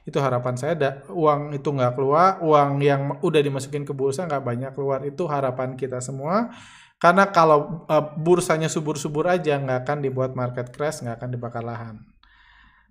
itu 0.04 0.19
harapan 0.19 0.56
saya 0.60 0.73
da, 0.76 0.89
uang 1.08 1.56
itu 1.56 1.69
nggak 1.71 1.95
keluar 1.95 2.43
uang 2.43 2.84
yang 2.84 3.02
udah 3.23 3.39
dimasukin 3.39 3.88
ke 3.88 3.95
bursa 3.95 4.28
nggak 4.28 4.43
banyak 4.43 4.71
keluar 4.76 4.99
itu 5.08 5.23
harapan 5.32 5.80
kita 5.80 6.04
semua 6.04 6.52
karena 6.99 7.32
kalau 7.32 7.88
uh, 7.88 8.04
bursanya 8.19 8.67
subur-subur 8.67 9.23
aja 9.32 9.56
nggak 9.56 9.88
akan 9.88 9.97
dibuat 10.04 10.36
market 10.36 10.76
crash 10.76 10.99
nggak 10.99 11.23
akan 11.23 11.30
dibakar 11.32 11.63
lahan 11.63 12.04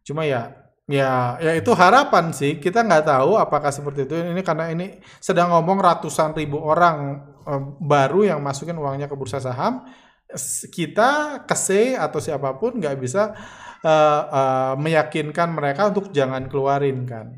cuma 0.08 0.24
ya 0.24 0.56
ya 0.90 1.38
ya 1.38 1.52
itu 1.54 1.70
harapan 1.78 2.34
sih 2.34 2.58
kita 2.58 2.82
nggak 2.82 3.06
tahu 3.06 3.38
apakah 3.38 3.70
seperti 3.70 4.02
itu 4.06 4.14
ini 4.18 4.42
karena 4.42 4.66
ini 4.74 4.98
sedang 5.22 5.54
ngomong 5.54 5.78
ratusan 5.78 6.34
ribu 6.34 6.58
orang 6.58 7.22
uh, 7.46 7.62
baru 7.78 8.34
yang 8.34 8.42
masukin 8.42 8.74
uangnya 8.74 9.06
ke 9.06 9.14
bursa 9.14 9.38
saham 9.38 9.86
kita 10.72 11.42
kese 11.44 11.94
atau 11.96 12.18
siapa 12.18 12.56
pun 12.56 12.80
nggak 12.80 12.96
bisa 12.98 13.36
uh, 13.84 14.22
uh, 14.30 14.74
meyakinkan 14.80 15.52
mereka 15.52 15.90
untuk 15.92 16.10
jangan 16.14 16.48
keluarin 16.48 17.04
kan. 17.04 17.28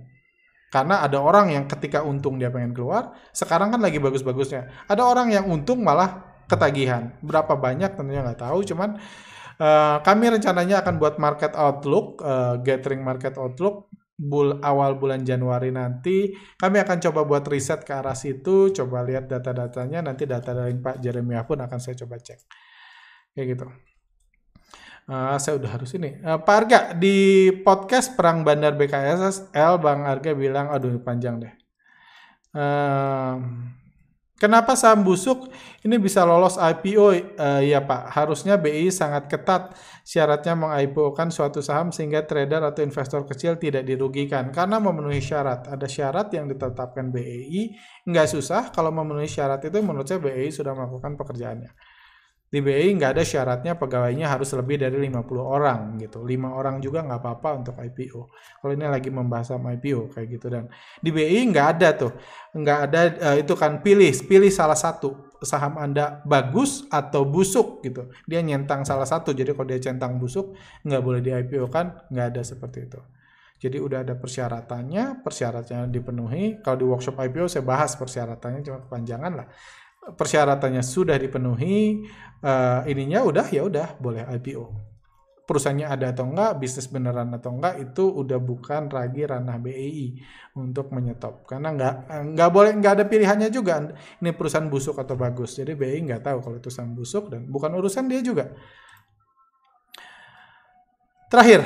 Karena 0.71 1.07
ada 1.07 1.23
orang 1.23 1.55
yang 1.55 1.65
ketika 1.71 2.03
untung 2.03 2.35
dia 2.35 2.51
pengen 2.51 2.75
keluar, 2.75 3.15
sekarang 3.31 3.71
kan 3.71 3.79
lagi 3.79 4.03
bagus-bagusnya. 4.03 4.91
Ada 4.91 5.07
orang 5.07 5.31
yang 5.31 5.47
untung 5.47 5.87
malah 5.87 6.43
ketagihan. 6.51 7.15
Berapa 7.23 7.55
banyak 7.55 7.95
tentunya 7.95 8.27
nggak 8.27 8.43
tahu, 8.43 8.67
cuman 8.67 8.99
uh, 9.61 10.01
kami 10.01 10.35
rencananya 10.35 10.83
akan 10.87 10.95
buat 10.97 11.17
market 11.19 11.53
outlook, 11.59 12.23
uh, 12.23 12.59
gathering 12.63 13.03
market 13.03 13.37
outlook 13.37 13.91
bul 14.15 14.63
awal 14.63 14.95
bulan 14.95 15.27
Januari 15.27 15.75
nanti 15.75 16.31
kami 16.55 16.79
akan 16.79 17.03
coba 17.03 17.27
buat 17.27 17.43
riset 17.51 17.83
ke 17.83 17.91
arah 17.91 18.15
situ 18.15 18.71
coba 18.71 19.03
lihat 19.03 19.27
data-datanya 19.27 20.07
nanti 20.07 20.23
data 20.23 20.55
dari 20.55 20.71
Pak 20.79 21.03
Jeremiah 21.03 21.43
pun 21.43 21.59
akan 21.59 21.79
saya 21.83 21.99
coba 21.99 22.23
cek 22.23 22.41
kayak 23.35 23.49
gitu 23.59 23.67
Uh, 25.05 25.37
saya 25.37 25.61
udah 25.61 25.69
harus 25.69 25.93
ini. 26.01 26.17
Uh, 26.25 26.41
Pak 26.41 26.57
Arga, 26.65 26.81
di 26.97 27.53
podcast 27.61 28.17
Perang 28.17 28.41
Bandar 28.41 28.73
BKSL, 28.73 29.77
Bang 29.77 30.09
Arga 30.09 30.33
bilang, 30.33 30.73
aduh 30.73 30.97
panjang 30.97 31.45
deh. 31.45 31.53
Uh, 32.57 33.37
kenapa 34.45 34.77
saham 34.77 35.01
busuk 35.01 35.49
ini 35.81 35.97
bisa 35.97 36.21
lolos 36.29 36.61
IPO? 36.61 37.33
Uh, 37.41 37.65
ya 37.65 37.81
Pak, 37.81 38.13
harusnya 38.13 38.61
BI 38.61 38.93
sangat 38.93 39.33
ketat 39.33 39.73
syaratnya 40.05 40.53
meng-IPO 40.53 41.17
kan 41.17 41.33
suatu 41.33 41.65
saham 41.65 41.89
sehingga 41.89 42.29
trader 42.29 42.61
atau 42.61 42.85
investor 42.85 43.25
kecil 43.25 43.57
tidak 43.57 43.89
dirugikan 43.89 44.53
karena 44.53 44.77
memenuhi 44.77 45.25
syarat. 45.25 45.73
Ada 45.73 45.89
syarat 45.89 46.29
yang 46.37 46.45
ditetapkan 46.53 47.09
BEI, 47.09 47.73
nggak 48.05 48.29
susah. 48.29 48.69
Kalau 48.69 48.93
memenuhi 48.93 49.33
syarat 49.33 49.65
itu 49.65 49.81
menurut 49.81 50.05
saya 50.05 50.21
BEI 50.21 50.53
sudah 50.53 50.77
melakukan 50.77 51.17
pekerjaannya 51.17 51.94
di 52.55 52.63
BI 52.63 52.95
nggak 52.95 53.19
ada 53.19 53.27
syaratnya 53.27 53.75
pegawainya 53.75 54.31
harus 54.31 54.55
lebih 54.55 54.79
dari 54.79 54.95
50 55.11 55.27
orang 55.43 55.99
gitu. 55.99 56.23
5 56.23 56.31
orang 56.55 56.79
juga 56.79 57.03
nggak 57.03 57.19
apa-apa 57.19 57.49
untuk 57.59 57.75
IPO. 57.75 58.31
Kalau 58.63 58.73
ini 58.79 58.87
lagi 58.87 59.11
membahas 59.11 59.59
sama 59.59 59.75
IPO 59.75 60.15
kayak 60.15 60.39
gitu 60.39 60.47
dan 60.55 60.71
di 61.03 61.11
BI 61.11 61.51
nggak 61.51 61.67
ada 61.75 61.89
tuh. 61.99 62.15
Nggak 62.55 62.79
ada 62.87 63.01
uh, 63.11 63.37
itu 63.43 63.59
kan 63.59 63.83
pilih 63.83 64.15
pilih 64.31 64.55
salah 64.55 64.79
satu 64.79 65.35
saham 65.43 65.83
Anda 65.83 66.23
bagus 66.23 66.87
atau 66.95 67.27
busuk 67.27 67.83
gitu. 67.83 68.07
Dia 68.31 68.39
nyentang 68.39 68.87
salah 68.87 69.11
satu. 69.11 69.35
Jadi 69.35 69.51
kalau 69.51 69.67
dia 69.67 69.83
centang 69.83 70.23
busuk 70.23 70.55
nggak 70.87 71.03
boleh 71.03 71.19
di 71.27 71.35
IPO 71.35 71.67
kan 71.75 72.07
nggak 72.07 72.39
ada 72.39 72.43
seperti 72.47 72.87
itu. 72.87 73.03
Jadi 73.59 73.83
udah 73.83 74.07
ada 74.07 74.15
persyaratannya, 74.15 75.27
persyaratannya 75.27 75.91
dipenuhi. 75.91 76.63
Kalau 76.63 76.77
di 76.79 76.87
workshop 76.87 77.19
IPO 77.19 77.51
saya 77.51 77.67
bahas 77.67 77.99
persyaratannya 77.99 78.63
cuma 78.63 78.79
kepanjangan 78.87 79.43
lah 79.43 79.49
persyaratannya 80.13 80.85
sudah 80.85 81.17
dipenuhi, 81.17 82.05
uh, 82.45 82.85
ininya 82.85 83.25
udah 83.25 83.47
ya 83.49 83.65
udah 83.65 83.97
boleh 83.97 84.29
IPO. 84.37 84.93
Perusahaannya 85.45 85.85
ada 85.85 86.17
atau 86.17 86.25
enggak, 86.25 86.57
bisnis 86.57 86.89
beneran 86.89 87.29
atau 87.37 87.53
enggak 87.53 87.77
itu 87.77 88.05
udah 88.09 88.41
bukan 88.41 88.89
lagi 88.89 89.29
ranah 89.29 89.61
BEI 89.61 90.17
untuk 90.57 90.89
menyetop 90.89 91.45
karena 91.45 91.69
enggak 91.69 91.95
enggak 92.09 92.49
boleh 92.49 92.73
enggak 92.73 92.93
ada 92.97 93.05
pilihannya 93.05 93.53
juga 93.53 93.93
ini 94.25 94.33
perusahaan 94.33 94.65
busuk 94.65 94.97
atau 94.97 95.21
bagus. 95.21 95.61
Jadi 95.61 95.77
BEI 95.77 96.01
enggak 96.01 96.25
tahu 96.25 96.39
kalau 96.41 96.57
itu 96.57 96.73
saham 96.73 96.97
busuk 96.97 97.29
dan 97.29 97.45
bukan 97.45 97.77
urusan 97.77 98.09
dia 98.09 98.25
juga. 98.25 98.57
Terakhir, 101.29 101.61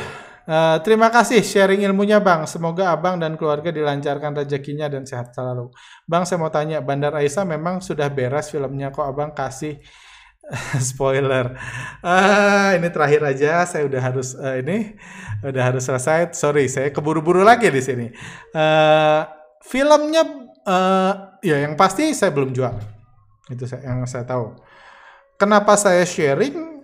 Uh, 0.49 0.81
terima 0.81 1.13
kasih 1.13 1.45
sharing 1.45 1.85
ilmunya 1.85 2.17
Bang. 2.25 2.49
Semoga 2.49 2.89
Abang 2.89 3.21
dan 3.21 3.37
keluarga 3.37 3.69
dilancarkan 3.69 4.33
rezekinya 4.33 4.89
dan 4.89 5.05
sehat 5.05 5.37
selalu. 5.37 5.69
Bang, 6.09 6.25
saya 6.25 6.41
mau 6.41 6.49
tanya, 6.49 6.81
Bandar 6.81 7.13
Aisyah 7.13 7.45
memang 7.45 7.85
sudah 7.85 8.09
beres 8.09 8.49
filmnya 8.49 8.89
kok 8.89 9.05
Abang 9.05 9.37
kasih 9.37 9.77
spoiler. 10.89 11.53
Uh, 12.01 12.73
ini 12.81 12.89
terakhir 12.89 13.21
aja, 13.29 13.69
saya 13.69 13.85
udah 13.85 14.01
harus 14.01 14.33
uh, 14.41 14.57
ini 14.57 14.97
udah 15.45 15.63
harus 15.69 15.85
selesai. 15.85 16.33
Sorry, 16.33 16.65
saya 16.73 16.89
keburu-buru 16.97 17.45
lagi 17.45 17.69
di 17.69 17.85
sini. 17.85 18.09
Uh, 18.57 19.29
filmnya 19.61 20.25
uh, 20.65 21.13
ya 21.45 21.61
yang 21.61 21.77
pasti 21.77 22.17
saya 22.17 22.33
belum 22.33 22.57
jual. 22.57 22.73
Itu 23.53 23.69
yang 23.85 24.09
saya 24.09 24.25
tahu. 24.25 24.57
Kenapa 25.37 25.77
saya 25.77 26.09
sharing? 26.09 26.81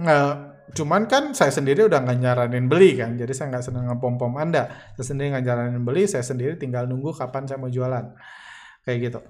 Uh, 0.00 0.47
Cuman 0.76 1.08
kan 1.08 1.32
saya 1.32 1.48
sendiri 1.48 1.88
udah 1.88 2.04
nggak 2.04 2.18
nyaranin 2.20 2.68
beli 2.68 2.96
kan, 2.96 3.16
jadi 3.16 3.32
saya 3.32 3.52
nggak 3.52 3.64
seneng 3.64 3.84
ngepom-pom 3.88 4.36
Anda. 4.36 4.68
Saya 4.94 5.14
sendiri 5.14 5.32
nggak 5.32 5.44
nyaranin 5.44 5.82
beli, 5.82 6.04
saya 6.04 6.24
sendiri 6.24 6.60
tinggal 6.60 6.84
nunggu 6.84 7.16
kapan 7.16 7.48
saya 7.48 7.56
mau 7.56 7.72
jualan. 7.72 8.12
Kayak 8.84 8.98
gitu. 9.08 9.20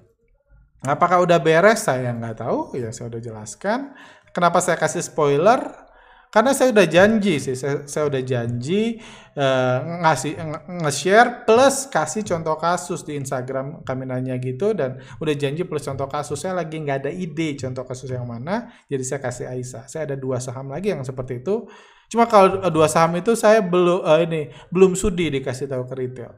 Apakah 0.83 1.23
udah 1.23 1.39
beres? 1.39 1.83
Saya 1.83 2.11
nggak 2.15 2.43
tahu, 2.43 2.75
ya 2.79 2.91
saya 2.91 3.11
udah 3.11 3.21
jelaskan. 3.23 3.95
Kenapa 4.31 4.63
saya 4.63 4.79
kasih 4.79 5.03
spoiler? 5.03 5.88
Karena 6.29 6.53
saya 6.53 6.69
udah 6.69 6.85
janji 6.85 7.41
sih, 7.41 7.57
saya, 7.57 7.89
saya 7.89 8.05
udah 8.05 8.21
janji 8.21 9.01
uh, 9.33 10.05
ngasih 10.05 10.37
nge-share 10.85 11.41
plus 11.41 11.89
kasih 11.89 12.21
contoh 12.21 12.53
kasus 12.53 13.01
di 13.01 13.17
Instagram 13.17 13.81
kami 13.81 14.05
nanya 14.05 14.37
gitu 14.37 14.77
dan 14.77 15.01
udah 15.17 15.33
janji 15.33 15.65
plus 15.65 15.89
contoh 15.89 16.05
kasus. 16.05 16.37
Saya 16.37 16.53
lagi 16.53 16.77
nggak 16.77 16.97
ada 17.01 17.11
ide 17.11 17.57
contoh 17.57 17.81
kasus 17.81 18.13
yang 18.13 18.29
mana, 18.29 18.69
jadi 18.85 19.01
saya 19.01 19.19
kasih 19.25 19.49
Aisyah. 19.49 19.89
Saya 19.89 20.01
ada 20.05 20.15
dua 20.21 20.37
saham 20.37 20.69
lagi 20.69 20.93
yang 20.93 21.01
seperti 21.01 21.41
itu. 21.41 21.65
Cuma 22.13 22.29
kalau 22.29 22.61
dua 22.69 22.85
saham 22.85 23.17
itu 23.17 23.33
saya 23.33 23.65
belum 23.65 24.05
uh, 24.05 24.21
ini 24.21 24.53
belum 24.69 24.93
sudi 24.93 25.33
dikasih 25.33 25.65
tahu 25.65 25.89
ke 25.89 25.93
retail, 25.97 26.37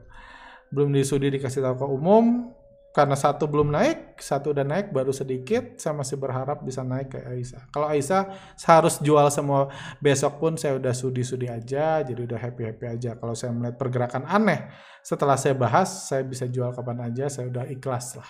belum 0.72 0.88
disudi 0.88 1.28
dikasih 1.28 1.60
tahu 1.68 1.84
ke 1.84 1.86
umum 1.88 2.48
karena 2.92 3.16
satu 3.16 3.48
belum 3.48 3.72
naik, 3.72 4.20
satu 4.20 4.52
udah 4.52 4.68
naik 4.68 4.92
baru 4.92 5.16
sedikit, 5.16 5.80
saya 5.80 5.96
masih 5.96 6.20
berharap 6.20 6.60
bisa 6.60 6.84
naik 6.84 7.16
ke 7.16 7.24
Aisyah. 7.24 7.72
Kalau 7.72 7.88
Aisyah 7.88 8.22
harus 8.68 9.00
jual 9.00 9.24
semua 9.32 9.72
besok 9.96 10.36
pun 10.36 10.60
saya 10.60 10.76
udah 10.76 10.92
sudi-sudi 10.92 11.48
aja, 11.48 12.04
jadi 12.04 12.20
udah 12.20 12.36
happy-happy 12.36 12.84
aja. 12.84 13.16
Kalau 13.16 13.32
saya 13.32 13.56
melihat 13.56 13.80
pergerakan 13.80 14.28
aneh, 14.28 14.68
setelah 15.00 15.40
saya 15.40 15.56
bahas, 15.56 15.88
saya 15.88 16.20
bisa 16.20 16.44
jual 16.44 16.68
kapan 16.76 17.08
aja, 17.08 17.32
saya 17.32 17.48
udah 17.48 17.64
ikhlas 17.72 18.20
lah. 18.20 18.28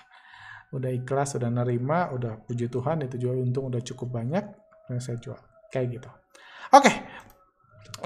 Udah 0.71 0.95
ikhlas, 0.95 1.35
udah 1.35 1.51
nerima, 1.51 2.15
udah 2.15 2.47
puji 2.47 2.71
Tuhan, 2.71 3.03
itu 3.03 3.19
jual 3.19 3.35
untung 3.35 3.67
udah 3.67 3.83
cukup 3.83 4.15
banyak, 4.15 4.47
yang 4.89 5.03
saya 5.03 5.19
jual. 5.19 5.43
Kayak 5.75 5.99
gitu. 5.99 6.11
Oke, 6.73 6.89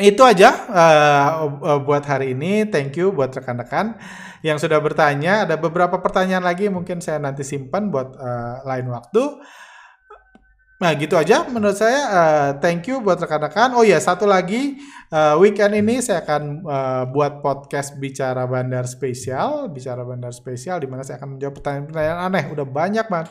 itu 0.01 0.23
aja 0.23 0.51
uh, 0.69 1.81
buat 1.83 2.05
hari 2.05 2.37
ini. 2.37 2.69
Thank 2.69 3.01
you 3.01 3.13
buat 3.13 3.33
rekan-rekan 3.33 3.97
yang 4.45 4.61
sudah 4.61 4.79
bertanya. 4.79 5.49
Ada 5.49 5.57
beberapa 5.57 5.99
pertanyaan 5.99 6.45
lagi 6.45 6.69
mungkin 6.69 7.01
saya 7.01 7.19
nanti 7.19 7.43
simpan 7.43 7.89
buat 7.89 8.15
uh, 8.17 8.63
lain 8.69 8.93
waktu. 8.93 9.25
Nah 10.77 10.93
gitu 10.93 11.17
aja 11.17 11.49
menurut 11.49 11.77
saya. 11.81 12.01
Uh, 12.13 12.51
thank 12.61 12.85
you 12.85 13.01
buat 13.01 13.17
rekan-rekan. 13.17 13.73
Oh 13.73 13.81
ya 13.81 13.97
satu 13.97 14.29
lagi 14.29 14.77
uh, 15.09 15.41
weekend 15.41 15.73
ini 15.73 16.05
saya 16.05 16.21
akan 16.21 16.61
uh, 16.69 17.05
buat 17.09 17.41
podcast 17.41 17.97
bicara 17.97 18.45
bandar 18.45 18.85
spesial, 18.85 19.73
bicara 19.73 20.05
bandar 20.05 20.37
spesial 20.37 20.77
di 20.77 20.85
mana 20.85 21.01
saya 21.01 21.17
akan 21.17 21.41
menjawab 21.41 21.55
pertanyaan-pertanyaan 21.57 22.21
aneh. 22.29 22.45
Udah 22.53 22.67
banyak 22.69 23.07
banget 23.09 23.29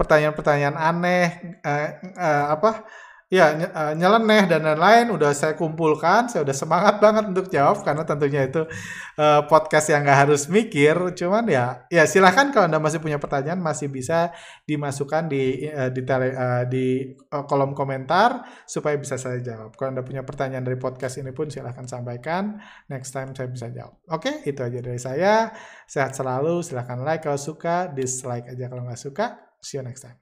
pertanyaan-pertanyaan 0.00 0.76
aneh. 0.80 1.26
Uh, 1.60 1.88
uh, 2.16 2.44
apa? 2.56 2.88
Ya 3.32 3.56
eh, 3.56 3.92
nyeleneh 3.96 4.44
dan 4.44 4.60
lain-lain 4.60 5.08
udah 5.16 5.32
saya 5.32 5.56
kumpulkan 5.56 6.28
saya 6.28 6.44
udah 6.44 6.52
semangat 6.52 7.00
banget 7.00 7.24
untuk 7.32 7.48
jawab 7.48 7.80
karena 7.80 8.04
tentunya 8.04 8.44
itu 8.44 8.68
uh, 9.16 9.48
podcast 9.48 9.88
yang 9.88 10.04
nggak 10.04 10.28
harus 10.28 10.52
mikir 10.52 10.92
cuman 11.16 11.48
ya 11.48 11.88
ya 11.88 12.04
silahkan 12.04 12.52
kalau 12.52 12.68
anda 12.68 12.76
masih 12.76 13.00
punya 13.00 13.16
pertanyaan 13.16 13.56
masih 13.56 13.88
bisa 13.88 14.36
dimasukkan 14.68 15.32
di 15.32 15.64
uh, 15.72 15.88
di 15.88 16.02
tele, 16.04 16.36
uh, 16.36 16.68
di 16.68 17.16
uh, 17.32 17.48
kolom 17.48 17.72
komentar 17.72 18.44
supaya 18.68 19.00
bisa 19.00 19.16
saya 19.16 19.40
jawab. 19.40 19.72
Kalau 19.80 19.96
anda 19.96 20.04
punya 20.04 20.20
pertanyaan 20.28 20.68
dari 20.68 20.76
podcast 20.76 21.16
ini 21.16 21.32
pun 21.32 21.48
silahkan 21.48 21.88
sampaikan 21.88 22.60
next 22.92 23.16
time 23.16 23.32
saya 23.32 23.48
bisa 23.48 23.72
jawab. 23.72 23.96
Oke 24.12 24.44
itu 24.44 24.60
aja 24.60 24.76
dari 24.84 25.00
saya. 25.00 25.48
Sehat 25.88 26.12
selalu 26.12 26.60
silahkan 26.60 27.00
like 27.00 27.24
kalau 27.24 27.40
suka 27.40 27.88
dislike 27.88 28.52
aja 28.52 28.68
kalau 28.68 28.84
nggak 28.84 29.00
suka. 29.00 29.40
See 29.64 29.80
you 29.80 29.86
next 29.86 30.04
time 30.04 30.21